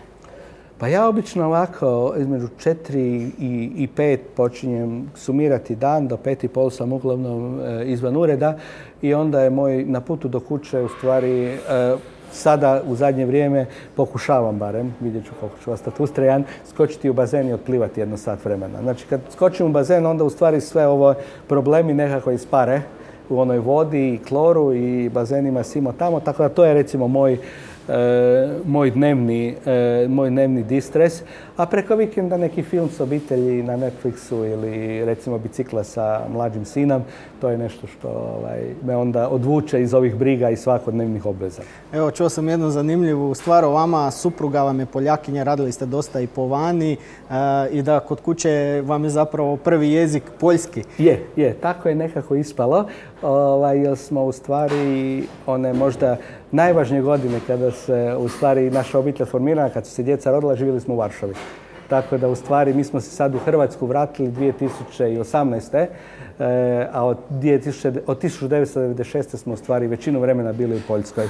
Pa 0.80 0.88
ja 0.88 1.08
obično 1.08 1.46
ovako 1.46 2.14
između 2.18 2.48
četiri 2.58 3.32
i, 3.76 3.88
pet 3.96 4.22
počinjem 4.36 5.12
sumirati 5.16 5.76
dan, 5.76 6.08
do 6.08 6.18
pet 6.18 6.44
i 6.44 6.48
pol 6.48 6.70
sam 6.70 6.94
uglavnom 6.94 7.60
e, 7.62 7.84
izvan 7.86 8.18
ureda 8.18 8.58
i 9.02 9.14
onda 9.14 9.42
je 9.42 9.50
moj 9.50 9.86
na 9.86 10.02
putu 10.02 10.28
do 10.28 10.40
kuće 10.40 10.80
u 10.80 10.90
stvari 10.90 11.46
e, 11.46 11.58
sada 12.32 12.82
u 12.88 12.96
zadnje 12.96 13.26
vrijeme 13.26 13.66
pokušavam 13.96 14.58
barem, 14.58 14.96
vidjet 15.00 15.26
ću 15.26 15.32
koliko 15.40 15.58
ću 15.64 15.72
ostati 15.72 16.04
ustrajan, 16.04 16.44
skočiti 16.70 17.10
u 17.10 17.14
bazen 17.14 17.50
i 17.50 17.54
otplivati 17.54 18.00
jedno 18.00 18.18
sat 18.18 18.46
vremena. 18.46 18.82
Znači 18.82 19.06
kad 19.10 19.22
skočim 19.32 19.66
u 19.66 19.70
bazen 19.70 20.06
onda 20.06 20.24
u 20.24 20.30
stvari 20.30 20.62
sve 20.62 20.88
ovo 20.88 21.14
problemi 21.48 21.94
nekako 21.94 22.32
ispare 22.32 22.82
u 23.30 23.40
onoj 23.40 23.60
vodi 23.60 24.14
i 24.14 24.18
kloru 24.18 24.74
i 24.74 25.10
bazenima 25.10 25.64
simo 25.64 25.92
tamo, 25.92 26.20
tako 26.20 26.44
da 26.44 26.50
to 26.50 26.66
je 26.66 26.74
recimo 26.74 27.08
moj 27.08 27.38
moj 28.66 28.92
dnevni, 28.92 29.56
e, 29.66 30.08
moj 30.10 30.30
dnevni 30.30 30.64
distres, 30.64 31.22
a 31.58 31.66
preko 31.66 31.96
vikenda 31.96 32.38
neki 32.38 32.64
film 32.64 32.90
s 32.90 33.00
obitelji 33.00 33.64
na 33.64 33.78
Netflixu 33.78 34.54
ili 34.54 35.06
recimo 35.06 35.38
bicikla 35.38 35.84
sa 35.84 36.22
mlađim 36.34 36.66
sinom, 36.66 37.02
to 37.42 37.50
je 37.50 37.58
nešto 37.58 37.88
što 37.88 38.08
ovaj, 38.08 38.62
me 38.86 38.96
onda 38.96 39.30
odvuče 39.30 39.82
iz 39.82 39.94
ovih 39.94 40.16
briga 40.16 40.50
i 40.50 40.56
svakodnevnih 40.56 41.26
obveza. 41.26 41.62
Evo, 41.94 42.12
čuo 42.12 42.30
sam 42.30 42.50
jednu 42.50 42.70
zanimljivu 42.70 43.34
stvar 43.34 43.66
o 43.66 43.72
vama, 43.72 44.12
supruga 44.12 44.64
vam 44.64 44.80
je 44.80 44.86
Poljakinja, 44.86 45.44
radili 45.44 45.72
ste 45.72 45.86
dosta 45.86 46.20
i 46.20 46.28
po 46.28 46.48
vani 46.48 46.94
e, 46.94 46.98
i 47.72 47.82
da 47.82 48.00
kod 48.00 48.22
kuće 48.22 48.84
vam 48.86 49.04
je 49.04 49.10
zapravo 49.10 49.58
prvi 49.58 49.92
jezik 49.92 50.24
poljski. 50.40 50.84
Je, 50.98 51.26
je, 51.36 51.54
tako 51.54 51.90
je 51.90 51.96
nekako 51.96 52.36
ispalo, 52.36 52.86
ovaj, 53.22 53.80
jer 53.80 53.98
smo 53.98 54.24
u 54.24 54.32
stvari 54.32 55.24
one 55.46 55.74
možda 55.74 56.18
najvažnije 56.52 57.02
godine 57.02 57.40
kada 57.48 57.72
se 57.72 58.16
u 58.20 58.30
stvari 58.30 58.70
naša 58.70 59.00
obitelj 59.00 59.26
formirala, 59.26 59.70
kad 59.70 59.86
su 59.86 59.94
se 59.94 60.04
djeca 60.04 60.32
rodila, 60.32 60.56
živjeli 60.56 60.80
smo 60.80 60.94
u 60.94 60.98
Varšavi. 60.98 61.34
Tako 61.90 62.18
da 62.18 62.28
u 62.28 62.36
stvari 62.36 62.74
mi 62.74 62.84
smo 62.84 63.02
se 63.02 63.10
sad 63.10 63.36
u 63.36 63.40
Hrvatsku 63.40 63.86
vratili 63.86 64.32
2018. 64.32 65.88
E, 66.40 66.88
a 66.92 67.06
od, 67.06 67.18
2000, 67.32 68.00
od 68.08 68.22
1996. 68.22 69.38
smo 69.38 69.54
u 69.54 69.58
stvari 69.58 69.88
većinu 69.88 70.20
vremena 70.20 70.54
bili 70.54 70.76
u 70.76 70.82
Poljskoj. 70.88 71.28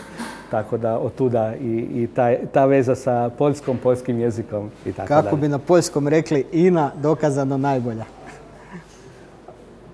Tako 0.52 0.78
da 0.78 0.98
od 0.98 1.16
tuda 1.16 1.54
i, 1.62 1.88
i 1.94 2.08
ta, 2.16 2.34
ta 2.54 2.66
veza 2.66 2.96
sa 2.96 3.30
poljskom, 3.38 3.78
poljskim 3.78 4.20
jezikom 4.20 4.70
i 4.86 4.94
tako 4.94 5.08
Kako 5.08 5.36
bi 5.36 5.48
na 5.48 5.60
poljskom 5.60 6.08
rekli 6.08 6.46
Ina 6.52 6.92
dokazano 7.02 7.58
najbolja? 7.58 8.06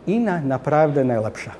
Ina 0.07 0.41
napravde 0.41 1.03
najlepša. 1.03 1.51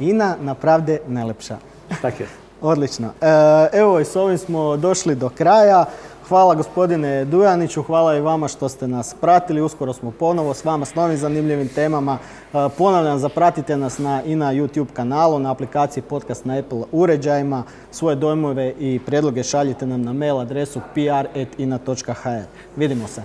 Ina 0.00 0.36
napravde 0.40 0.98
najlepša. 1.06 1.56
Tako 2.02 2.22
je. 2.22 2.43
Odlično. 2.64 3.08
E, 3.20 3.26
evo 3.72 4.00
i 4.00 4.04
s 4.04 4.16
ovim 4.16 4.38
smo 4.38 4.76
došli 4.76 5.14
do 5.14 5.28
kraja. 5.28 5.84
Hvala 6.28 6.54
gospodine 6.54 7.24
Dujaniću, 7.24 7.82
hvala 7.82 8.16
i 8.16 8.20
vama 8.20 8.48
što 8.48 8.68
ste 8.68 8.88
nas 8.88 9.14
pratili. 9.20 9.62
Uskoro 9.62 9.92
smo 9.92 10.10
ponovo 10.10 10.54
s 10.54 10.64
vama 10.64 10.84
s 10.84 10.94
novim 10.94 11.16
zanimljivim 11.16 11.68
temama. 11.68 12.18
E, 12.18 12.68
ponavljam, 12.78 13.18
zapratite 13.18 13.76
nas 13.76 13.98
na, 13.98 14.22
i 14.22 14.36
na 14.36 14.52
YouTube 14.52 14.92
kanalu, 14.92 15.38
na 15.38 15.50
aplikaciji 15.50 16.02
podcast 16.02 16.44
na 16.44 16.58
Apple 16.58 16.82
uređajima. 16.92 17.62
Svoje 17.90 18.16
dojmove 18.16 18.74
i 18.78 19.00
prijedloge 19.06 19.42
šaljite 19.42 19.86
nam 19.86 20.02
na 20.02 20.12
mail 20.12 20.38
adresu 20.38 20.80
pr.ina.hr. 20.94 22.42
Vidimo 22.76 23.08
se. 23.08 23.22